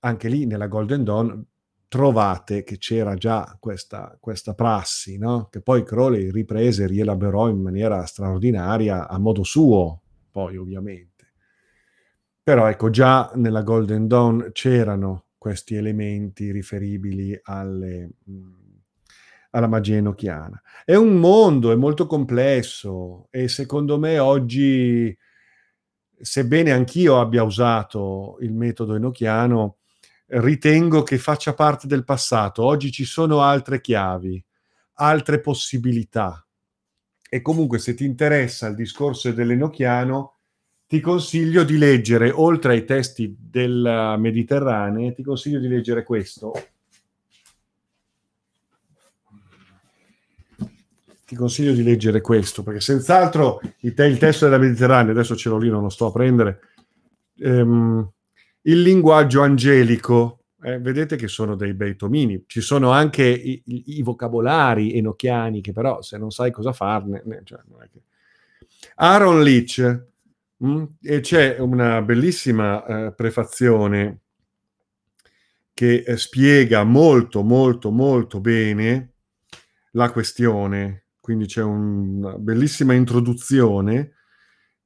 anche 0.00 0.28
lì 0.28 0.46
nella 0.46 0.66
Golden 0.66 1.04
Dawn 1.04 1.44
trovate 1.90 2.62
che 2.62 2.78
c'era 2.78 3.16
già 3.16 3.56
questa, 3.58 4.16
questa 4.20 4.54
prassi, 4.54 5.18
no? 5.18 5.48
che 5.50 5.60
poi 5.60 5.82
Crowley 5.82 6.30
riprese 6.30 6.84
e 6.84 6.86
rielaborò 6.86 7.48
in 7.48 7.60
maniera 7.60 8.06
straordinaria 8.06 9.08
a 9.08 9.18
modo 9.18 9.42
suo, 9.42 10.00
poi 10.30 10.56
ovviamente. 10.56 11.32
Però 12.44 12.68
ecco, 12.68 12.90
già 12.90 13.32
nella 13.34 13.62
Golden 13.62 14.06
Dawn 14.06 14.50
c'erano 14.52 15.24
questi 15.36 15.74
elementi 15.74 16.52
riferibili 16.52 17.36
alle, 17.42 18.10
alla 19.50 19.66
magia 19.66 19.96
enochiana. 19.96 20.62
È 20.84 20.94
un 20.94 21.16
mondo, 21.16 21.72
è 21.72 21.74
molto 21.74 22.06
complesso 22.06 23.26
e 23.30 23.48
secondo 23.48 23.98
me 23.98 24.20
oggi, 24.20 25.16
sebbene 26.20 26.70
anch'io 26.70 27.18
abbia 27.18 27.42
usato 27.42 28.36
il 28.42 28.52
metodo 28.52 28.94
enochiano, 28.94 29.79
ritengo 30.30 31.02
che 31.02 31.18
faccia 31.18 31.54
parte 31.54 31.86
del 31.86 32.04
passato. 32.04 32.62
Oggi 32.62 32.92
ci 32.92 33.04
sono 33.04 33.42
altre 33.42 33.80
chiavi, 33.80 34.42
altre 34.94 35.40
possibilità. 35.40 36.44
E 37.28 37.42
comunque 37.42 37.78
se 37.78 37.94
ti 37.94 38.04
interessa 38.04 38.66
il 38.66 38.74
discorso 38.74 39.32
dell'enochiano, 39.32 40.36
ti 40.86 41.00
consiglio 41.00 41.62
di 41.62 41.78
leggere, 41.78 42.30
oltre 42.30 42.72
ai 42.72 42.84
testi 42.84 43.36
del 43.38 44.16
Mediterraneo, 44.18 45.12
ti 45.12 45.22
consiglio 45.22 45.60
di 45.60 45.68
leggere 45.68 46.02
questo. 46.02 46.52
Ti 51.24 51.36
consiglio 51.36 51.72
di 51.72 51.84
leggere 51.84 52.20
questo, 52.20 52.64
perché 52.64 52.80
senz'altro 52.80 53.60
il, 53.80 53.94
te- 53.94 54.06
il 54.06 54.18
testo 54.18 54.46
della 54.46 54.58
Mediterranea, 54.58 55.12
adesso 55.12 55.36
ce 55.36 55.48
l'ho 55.48 55.58
lì, 55.58 55.68
non 55.68 55.82
lo 55.82 55.90
sto 55.90 56.06
a 56.06 56.10
prendere, 56.10 56.60
ehm, 57.38 58.10
il 58.62 58.82
linguaggio 58.82 59.42
angelico, 59.42 60.44
eh, 60.62 60.78
vedete 60.78 61.16
che 61.16 61.28
sono 61.28 61.54
dei 61.54 61.74
bei 61.74 61.96
tomini. 61.96 62.44
Ci 62.46 62.60
sono 62.60 62.90
anche 62.90 63.24
i, 63.24 63.62
i, 63.64 63.84
i 63.98 64.02
vocabolari 64.02 64.94
enochiani, 64.94 65.60
che 65.60 65.72
però 65.72 66.02
se 66.02 66.18
non 66.18 66.30
sai 66.30 66.50
cosa 66.50 66.72
farne... 66.72 67.22
Cioè, 67.44 67.60
che... 67.90 68.02
Aaron 68.96 69.42
Leach, 69.42 70.06
mh, 70.56 70.70
mm, 70.70 70.84
e 71.02 71.20
c'è 71.20 71.58
una 71.58 72.02
bellissima 72.02 72.84
eh, 72.84 73.12
prefazione 73.14 74.20
che 75.72 76.02
eh, 76.06 76.16
spiega 76.18 76.84
molto, 76.84 77.42
molto, 77.42 77.90
molto 77.90 78.40
bene 78.40 79.12
la 79.92 80.10
questione. 80.10 81.06
Quindi 81.20 81.46
c'è 81.46 81.62
un, 81.62 82.18
una 82.18 82.38
bellissima 82.38 82.92
introduzione 82.92 84.12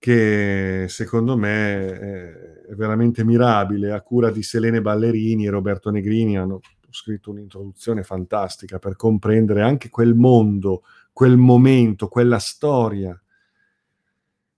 che 0.05 0.85
secondo 0.87 1.35
me 1.35 2.67
è 2.69 2.75
veramente 2.75 3.25
mirabile, 3.25 3.91
a 3.91 4.03
cura 4.03 4.31
di 4.31 4.43
Selene 4.43 4.83
Ballerini 4.83 5.47
e 5.47 5.51
Roberto 5.51 5.89
Negrini 5.89 6.37
hanno 6.37 6.61
scritto 6.91 7.31
un'introduzione 7.31 8.03
fantastica 8.03 8.79
per 8.79 8.97
comprendere 8.97 9.63
anche 9.63 9.89
quel 9.89 10.15
mondo, 10.15 10.83
quel 11.11 11.39
momento, 11.39 12.09
quella 12.09 12.39
storia 12.39 13.19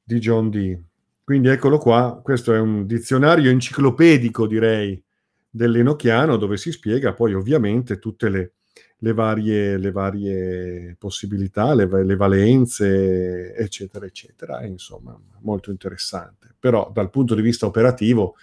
di 0.02 0.18
John 0.18 0.50
Dee. 0.50 0.82
Quindi 1.22 1.46
eccolo 1.46 1.78
qua, 1.78 2.20
questo 2.24 2.52
è 2.52 2.58
un 2.58 2.84
dizionario 2.84 3.48
enciclopedico, 3.48 4.48
direi, 4.48 5.00
dell'Enochiano, 5.48 6.36
dove 6.38 6.56
si 6.56 6.72
spiega 6.72 7.14
poi 7.14 7.34
ovviamente 7.34 8.00
tutte 8.00 8.28
le, 8.28 8.54
le, 8.98 9.12
varie, 9.12 9.76
le 9.76 9.90
varie, 9.90 10.96
possibilità, 10.98 11.74
le, 11.74 11.86
le, 12.04 12.16
valenze, 12.16 13.54
eccetera, 13.54 14.06
eccetera. 14.06 14.60
E, 14.60 14.68
insomma, 14.68 15.18
molto 15.40 15.70
interessante. 15.70 16.54
Però 16.58 16.90
dal 16.92 17.10
punto 17.10 17.34
di 17.34 17.42
vista 17.42 17.66
operativo, 17.66 18.34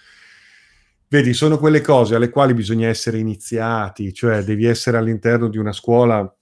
vedi, 1.08 1.32
sono 1.32 1.58
quelle 1.58 1.80
cose 1.80 2.14
alle 2.14 2.30
quali 2.30 2.54
bisogna 2.54 2.88
essere 2.88 3.18
iniziati, 3.18 4.12
cioè 4.12 4.42
devi 4.42 4.64
essere 4.66 4.96
all'interno 4.96 5.48
di 5.48 5.58
una 5.58 5.72
scuola 5.72 6.32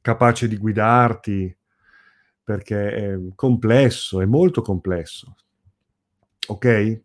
capace 0.00 0.48
di 0.48 0.56
guidarti, 0.56 1.56
perché 2.44 2.94
è 2.94 3.18
complesso, 3.34 4.20
è 4.20 4.24
molto 4.24 4.62
complesso 4.62 5.36
ok? 6.46 7.00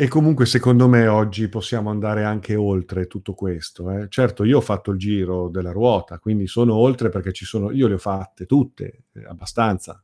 E 0.00 0.06
comunque 0.06 0.46
secondo 0.46 0.86
me 0.86 1.08
oggi 1.08 1.48
possiamo 1.48 1.90
andare 1.90 2.22
anche 2.22 2.54
oltre 2.54 3.08
tutto 3.08 3.34
questo. 3.34 3.90
Eh? 3.90 4.06
Certo, 4.08 4.44
io 4.44 4.58
ho 4.58 4.60
fatto 4.60 4.92
il 4.92 4.96
giro 4.96 5.48
della 5.48 5.72
ruota, 5.72 6.20
quindi 6.20 6.46
sono 6.46 6.76
oltre 6.76 7.08
perché 7.08 7.32
ci 7.32 7.44
sono, 7.44 7.72
io 7.72 7.88
le 7.88 7.94
ho 7.94 7.98
fatte 7.98 8.46
tutte, 8.46 9.06
eh, 9.12 9.24
abbastanza. 9.24 10.00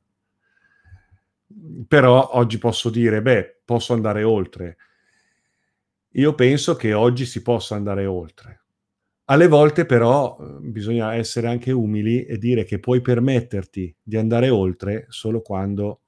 Però 1.86 2.30
oggi 2.32 2.58
posso 2.58 2.90
dire, 2.90 3.22
beh, 3.22 3.60
posso 3.64 3.92
andare 3.92 4.24
oltre. 4.24 4.78
Io 6.14 6.34
penso 6.34 6.74
che 6.74 6.92
oggi 6.92 7.24
si 7.24 7.40
possa 7.40 7.76
andare 7.76 8.04
oltre. 8.04 8.64
Alle 9.26 9.46
volte 9.46 9.86
però 9.86 10.36
eh, 10.40 10.58
bisogna 10.60 11.14
essere 11.14 11.46
anche 11.46 11.70
umili 11.70 12.24
e 12.24 12.36
dire 12.36 12.64
che 12.64 12.80
puoi 12.80 13.00
permetterti 13.00 13.96
di 14.02 14.16
andare 14.16 14.48
oltre 14.48 15.06
solo 15.10 15.40
quando 15.40 16.00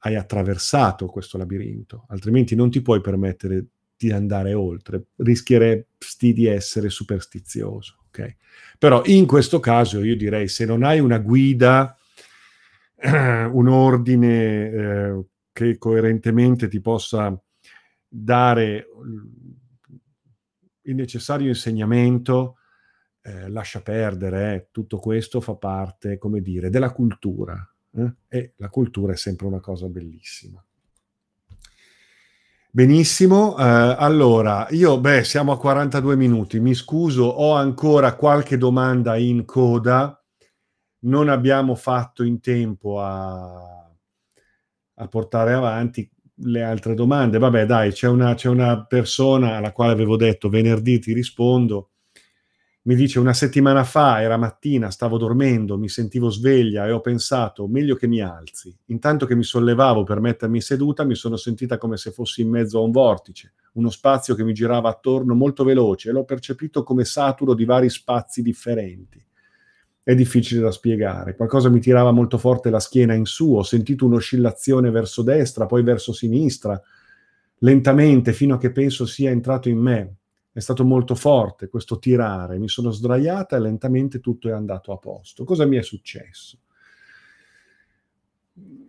hai 0.00 0.16
attraversato 0.16 1.06
questo 1.06 1.38
labirinto, 1.38 2.04
altrimenti 2.08 2.54
non 2.54 2.70
ti 2.70 2.80
puoi 2.80 3.00
permettere 3.00 3.66
di 3.96 4.10
andare 4.12 4.54
oltre, 4.54 5.08
rischieresti 5.16 6.32
di 6.32 6.46
essere 6.46 6.88
superstizioso. 6.88 8.04
Okay? 8.06 8.36
Però 8.78 9.02
in 9.04 9.26
questo 9.26 9.60
caso 9.60 10.02
io 10.02 10.16
direi 10.16 10.48
se 10.48 10.64
non 10.64 10.82
hai 10.84 11.00
una 11.00 11.18
guida, 11.18 11.94
un 13.02 13.68
ordine 13.68 14.70
eh, 14.70 15.24
che 15.52 15.76
coerentemente 15.76 16.68
ti 16.68 16.80
possa 16.80 17.38
dare 18.08 18.86
il 20.82 20.94
necessario 20.94 21.48
insegnamento, 21.48 22.56
eh, 23.22 23.48
lascia 23.48 23.82
perdere, 23.82 24.54
eh, 24.54 24.68
tutto 24.72 24.98
questo 24.98 25.40
fa 25.40 25.54
parte, 25.56 26.16
come 26.16 26.40
dire, 26.40 26.70
della 26.70 26.90
cultura, 26.90 27.69
eh? 27.96 28.14
e 28.28 28.52
la 28.56 28.68
cultura 28.68 29.12
è 29.12 29.16
sempre 29.16 29.46
una 29.46 29.60
cosa 29.60 29.86
bellissima. 29.86 30.64
Benissimo, 32.72 33.58
eh, 33.58 33.62
allora 33.64 34.68
io, 34.70 35.00
beh, 35.00 35.24
siamo 35.24 35.50
a 35.50 35.58
42 35.58 36.14
minuti, 36.14 36.60
mi 36.60 36.74
scuso, 36.74 37.24
ho 37.24 37.54
ancora 37.54 38.14
qualche 38.14 38.56
domanda 38.56 39.16
in 39.16 39.44
coda, 39.44 40.16
non 41.00 41.28
abbiamo 41.28 41.74
fatto 41.74 42.22
in 42.22 42.40
tempo 42.40 43.00
a, 43.00 43.90
a 44.94 45.08
portare 45.08 45.52
avanti 45.52 46.08
le 46.42 46.62
altre 46.62 46.94
domande. 46.94 47.38
Vabbè, 47.38 47.66
dai, 47.66 47.90
c'è 47.90 48.06
una, 48.06 48.34
c'è 48.34 48.48
una 48.48 48.84
persona 48.86 49.56
alla 49.56 49.72
quale 49.72 49.92
avevo 49.92 50.16
detto 50.16 50.48
venerdì 50.48 51.00
ti 51.00 51.12
rispondo, 51.12 51.90
mi 52.82 52.94
dice 52.94 53.18
una 53.18 53.34
settimana 53.34 53.84
fa, 53.84 54.22
era 54.22 54.38
mattina, 54.38 54.90
stavo 54.90 55.18
dormendo, 55.18 55.76
mi 55.76 55.90
sentivo 55.90 56.30
sveglia 56.30 56.86
e 56.86 56.92
ho 56.92 57.00
pensato, 57.00 57.66
meglio 57.68 57.94
che 57.94 58.06
mi 58.06 58.22
alzi. 58.22 58.74
Intanto 58.86 59.26
che 59.26 59.34
mi 59.34 59.42
sollevavo 59.42 60.02
per 60.02 60.20
mettermi 60.20 60.62
seduta, 60.62 61.04
mi 61.04 61.14
sono 61.14 61.36
sentita 61.36 61.76
come 61.76 61.98
se 61.98 62.10
fossi 62.10 62.40
in 62.40 62.48
mezzo 62.48 62.78
a 62.78 62.82
un 62.82 62.90
vortice, 62.90 63.52
uno 63.74 63.90
spazio 63.90 64.34
che 64.34 64.44
mi 64.44 64.54
girava 64.54 64.88
attorno 64.88 65.34
molto 65.34 65.62
veloce 65.62 66.08
e 66.08 66.12
l'ho 66.12 66.24
percepito 66.24 66.82
come 66.82 67.04
saturo 67.04 67.52
di 67.52 67.66
vari 67.66 67.90
spazi 67.90 68.40
differenti. 68.40 69.22
È 70.02 70.14
difficile 70.14 70.62
da 70.62 70.70
spiegare, 70.70 71.36
qualcosa 71.36 71.68
mi 71.68 71.80
tirava 71.80 72.12
molto 72.12 72.38
forte 72.38 72.70
la 72.70 72.80
schiena 72.80 73.12
in 73.12 73.26
su, 73.26 73.56
ho 73.56 73.62
sentito 73.62 74.06
un'oscillazione 74.06 74.90
verso 74.90 75.20
destra, 75.22 75.66
poi 75.66 75.82
verso 75.82 76.14
sinistra, 76.14 76.80
lentamente 77.58 78.32
fino 78.32 78.54
a 78.54 78.58
che 78.58 78.72
penso 78.72 79.04
sia 79.04 79.28
entrato 79.28 79.68
in 79.68 79.78
me 79.78 80.14
è 80.52 80.60
stato 80.60 80.84
molto 80.84 81.14
forte 81.14 81.68
questo 81.68 81.98
tirare, 81.98 82.58
mi 82.58 82.68
sono 82.68 82.90
sdraiata 82.90 83.56
e 83.56 83.60
lentamente 83.60 84.20
tutto 84.20 84.48
è 84.48 84.52
andato 84.52 84.92
a 84.92 84.98
posto. 84.98 85.44
Cosa 85.44 85.64
mi 85.64 85.76
è 85.76 85.82
successo? 85.82 86.58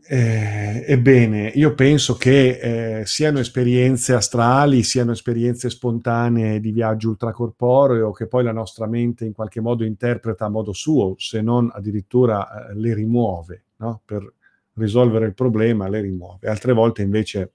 Eh, 0.04 0.84
ebbene, 0.88 1.52
io 1.54 1.76
penso 1.76 2.16
che 2.16 3.00
eh, 3.00 3.06
siano 3.06 3.40
esperienze 3.40 4.14
astrali, 4.14 4.82
siano 4.82 5.12
esperienze 5.12 5.70
spontanee 5.70 6.60
di 6.60 6.72
viaggio 6.72 7.10
ultracorporeo 7.10 8.12
che 8.12 8.28
poi 8.28 8.44
la 8.44 8.52
nostra 8.52 8.88
mente 8.88 9.26
in 9.26 9.34
qualche 9.34 9.62
modo 9.62 9.84
interpreta 9.84 10.46
a 10.46 10.50
modo 10.50 10.74
suo, 10.74 11.14
se 11.18 11.42
non 11.42 11.70
addirittura 11.72 12.70
eh, 12.70 12.74
le 12.76 12.94
rimuove, 12.96 13.66
no? 13.78 14.02
per 14.04 14.34
risolvere 14.74 15.28
il 15.28 15.36
problema 15.36 15.88
le 15.88 16.02
rimuove. 16.02 16.50
Altre 16.50 16.74
volte 16.74 17.04
invece 17.04 17.54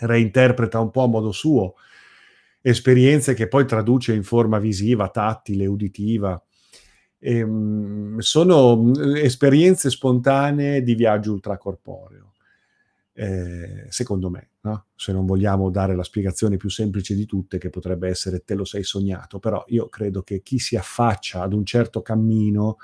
reinterpreta 0.00 0.80
un 0.80 0.90
po' 0.90 1.02
a 1.02 1.08
modo 1.08 1.32
suo 1.32 1.74
esperienze 2.68 3.34
che 3.34 3.48
poi 3.48 3.66
traduce 3.66 4.14
in 4.14 4.22
forma 4.22 4.58
visiva, 4.58 5.08
tattile, 5.08 5.66
uditiva. 5.66 6.40
E, 7.18 7.36
ehm, 7.38 8.18
sono 8.18 8.76
mm, 8.76 9.16
esperienze 9.16 9.90
spontanee 9.90 10.82
di 10.82 10.94
viaggio 10.94 11.32
ultracorporeo, 11.32 12.32
eh, 13.14 13.86
secondo 13.88 14.30
me, 14.30 14.50
no? 14.60 14.86
se 14.94 15.12
non 15.12 15.26
vogliamo 15.26 15.70
dare 15.70 15.96
la 15.96 16.04
spiegazione 16.04 16.56
più 16.56 16.70
semplice 16.70 17.14
di 17.14 17.26
tutte, 17.26 17.58
che 17.58 17.70
potrebbe 17.70 18.08
essere 18.08 18.44
te 18.44 18.54
lo 18.54 18.64
sei 18.64 18.84
sognato, 18.84 19.38
però 19.38 19.64
io 19.68 19.88
credo 19.88 20.22
che 20.22 20.42
chi 20.42 20.58
si 20.58 20.76
affaccia 20.76 21.42
ad 21.42 21.52
un 21.52 21.64
certo 21.64 22.02
cammino 22.02 22.76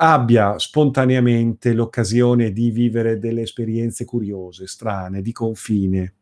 abbia 0.00 0.58
spontaneamente 0.58 1.72
l'occasione 1.72 2.52
di 2.52 2.70
vivere 2.70 3.18
delle 3.18 3.42
esperienze 3.42 4.04
curiose, 4.04 4.66
strane, 4.66 5.22
di 5.22 5.32
confine, 5.32 6.14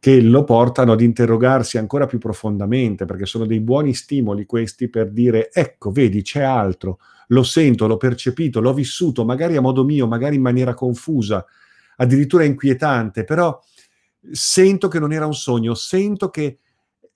Che 0.00 0.20
lo 0.20 0.42
portano 0.42 0.92
ad 0.92 1.00
interrogarsi 1.00 1.78
ancora 1.78 2.06
più 2.06 2.18
profondamente, 2.18 3.04
perché 3.04 3.24
sono 3.24 3.46
dei 3.46 3.60
buoni 3.60 3.94
stimoli 3.94 4.46
questi 4.46 4.88
per 4.88 5.10
dire, 5.10 5.50
ecco, 5.52 5.92
vedi, 5.92 6.22
c'è 6.22 6.42
altro, 6.42 6.98
lo 7.28 7.44
sento, 7.44 7.86
l'ho 7.86 7.96
percepito, 7.96 8.60
l'ho 8.60 8.74
vissuto, 8.74 9.24
magari 9.24 9.56
a 9.56 9.60
modo 9.60 9.84
mio, 9.84 10.08
magari 10.08 10.34
in 10.36 10.42
maniera 10.42 10.74
confusa, 10.74 11.44
addirittura 11.96 12.42
inquietante, 12.44 13.22
però 13.22 13.60
sento 14.30 14.88
che 14.88 14.98
non 14.98 15.12
era 15.12 15.26
un 15.26 15.34
sogno, 15.34 15.74
sento 15.74 16.30
che 16.30 16.58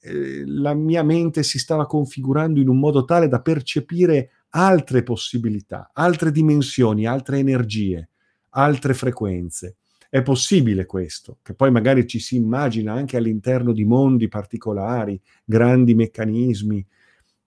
eh, 0.01 0.43
la 0.47 0.75
mia 0.75 1.03
mente 1.03 1.43
si 1.43 1.59
stava 1.59 1.87
configurando 1.87 2.61
in 2.61 2.69
un 2.69 2.79
modo 2.79 3.05
tale 3.05 3.27
da 3.29 3.41
percepire 3.41 4.31
altre 4.51 5.03
possibilità, 5.03 5.91
altre 5.93 6.31
dimensioni, 6.31 7.07
altre 7.07 7.39
energie, 7.39 8.09
altre 8.51 8.95
frequenze. 8.95 9.77
È 10.15 10.21
possibile 10.21 10.85
questo, 10.85 11.39
che 11.41 11.55
poi 11.55 11.71
magari 11.71 12.07
ci 12.07 12.19
si 12.19 12.37
immagina 12.37 12.93
anche 12.93 13.17
all'interno 13.17 13.73
di 13.73 13.87
mondi 13.87 14.29
particolari, 14.29 15.19
grandi 15.43 15.95
meccanismi, 15.95 16.87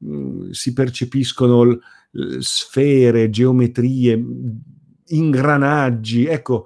mm, 0.04 0.50
si 0.50 0.74
percepiscono 0.74 1.78
sfere, 2.40 3.30
geometrie, 3.30 4.20
ingranaggi. 5.10 6.26
Ecco, 6.26 6.66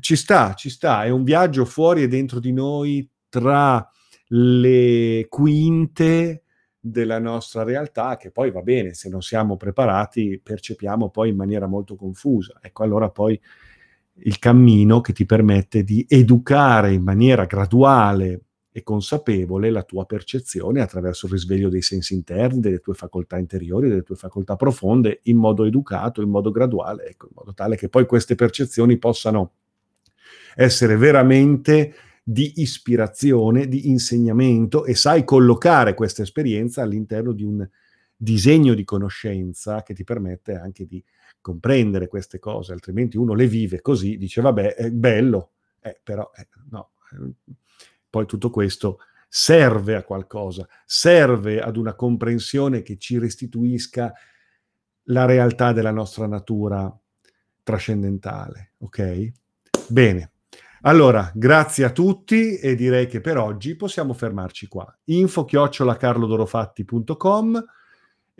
ci 0.00 0.16
sta, 0.16 0.54
ci 0.54 0.70
sta, 0.70 1.04
è 1.04 1.10
un 1.10 1.22
viaggio 1.22 1.66
fuori 1.66 2.02
e 2.02 2.08
dentro 2.08 2.40
di 2.40 2.52
noi 2.54 3.06
tra 3.28 3.86
le 4.28 5.26
quinte 5.28 6.44
della 6.80 7.18
nostra 7.18 7.62
realtà, 7.62 8.16
che 8.16 8.30
poi 8.30 8.50
va 8.50 8.62
bene, 8.62 8.94
se 8.94 9.10
non 9.10 9.20
siamo 9.20 9.58
preparati, 9.58 10.40
percepiamo 10.42 11.10
poi 11.10 11.28
in 11.28 11.36
maniera 11.36 11.66
molto 11.66 11.94
confusa. 11.94 12.58
Ecco, 12.62 12.84
allora 12.84 13.10
poi 13.10 13.38
il 14.24 14.38
cammino 14.38 15.00
che 15.00 15.12
ti 15.12 15.24
permette 15.24 15.82
di 15.82 16.04
educare 16.08 16.92
in 16.92 17.02
maniera 17.02 17.44
graduale 17.44 18.42
e 18.72 18.82
consapevole 18.82 19.70
la 19.70 19.82
tua 19.82 20.04
percezione 20.04 20.80
attraverso 20.80 21.26
il 21.26 21.32
risveglio 21.32 21.68
dei 21.68 21.82
sensi 21.82 22.14
interni, 22.14 22.60
delle 22.60 22.78
tue 22.78 22.94
facoltà 22.94 23.36
interiori, 23.36 23.88
delle 23.88 24.02
tue 24.02 24.14
facoltà 24.14 24.56
profonde, 24.56 25.20
in 25.24 25.36
modo 25.36 25.64
educato, 25.64 26.22
in 26.22 26.30
modo 26.30 26.50
graduale, 26.50 27.06
ecco, 27.08 27.26
in 27.26 27.32
modo 27.34 27.52
tale 27.52 27.76
che 27.76 27.88
poi 27.88 28.06
queste 28.06 28.36
percezioni 28.36 28.96
possano 28.98 29.52
essere 30.54 30.96
veramente 30.96 31.94
di 32.22 32.52
ispirazione, 32.56 33.66
di 33.66 33.88
insegnamento 33.88 34.84
e 34.84 34.94
sai 34.94 35.24
collocare 35.24 35.94
questa 35.94 36.22
esperienza 36.22 36.82
all'interno 36.82 37.32
di 37.32 37.42
un 37.42 37.68
disegno 38.16 38.74
di 38.74 38.84
conoscenza 38.84 39.82
che 39.82 39.94
ti 39.94 40.04
permette 40.04 40.54
anche 40.54 40.86
di 40.86 41.02
comprendere 41.40 42.08
queste 42.08 42.38
cose, 42.38 42.72
altrimenti 42.72 43.16
uno 43.16 43.34
le 43.34 43.46
vive 43.46 43.80
così, 43.80 44.16
dice 44.16 44.40
vabbè, 44.40 44.74
è 44.74 44.90
bello, 44.90 45.52
eh, 45.80 45.98
però 46.02 46.30
eh, 46.36 46.48
no. 46.70 46.90
Poi 48.08 48.26
tutto 48.26 48.50
questo 48.50 48.98
serve 49.28 49.94
a 49.94 50.02
qualcosa, 50.02 50.66
serve 50.84 51.60
ad 51.60 51.76
una 51.76 51.94
comprensione 51.94 52.82
che 52.82 52.98
ci 52.98 53.18
restituisca 53.18 54.12
la 55.04 55.24
realtà 55.24 55.72
della 55.72 55.92
nostra 55.92 56.26
natura 56.26 56.92
trascendentale, 57.62 58.72
ok? 58.78 59.32
Bene. 59.88 60.32
Allora, 60.82 61.30
grazie 61.34 61.84
a 61.84 61.90
tutti 61.90 62.56
e 62.56 62.74
direi 62.74 63.06
che 63.06 63.20
per 63.20 63.36
oggi 63.36 63.76
possiamo 63.76 64.14
fermarci 64.14 64.66
qua. 64.66 64.90
Info 65.04 65.44
chiocciolacarlodorofatti.com 65.44 67.64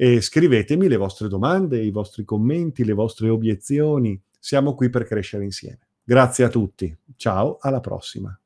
e 0.03 0.23
scrivetemi 0.23 0.89
le 0.89 0.97
vostre 0.97 1.29
domande, 1.29 1.79
i 1.79 1.91
vostri 1.91 2.25
commenti, 2.25 2.87
le 2.87 2.95
vostre 2.95 3.29
obiezioni. 3.29 4.19
Siamo 4.39 4.75
qui 4.75 4.89
per 4.89 5.05
crescere 5.05 5.45
insieme. 5.45 5.81
Grazie 6.03 6.45
a 6.45 6.49
tutti. 6.49 6.97
Ciao, 7.17 7.59
alla 7.61 7.81
prossima. 7.81 8.40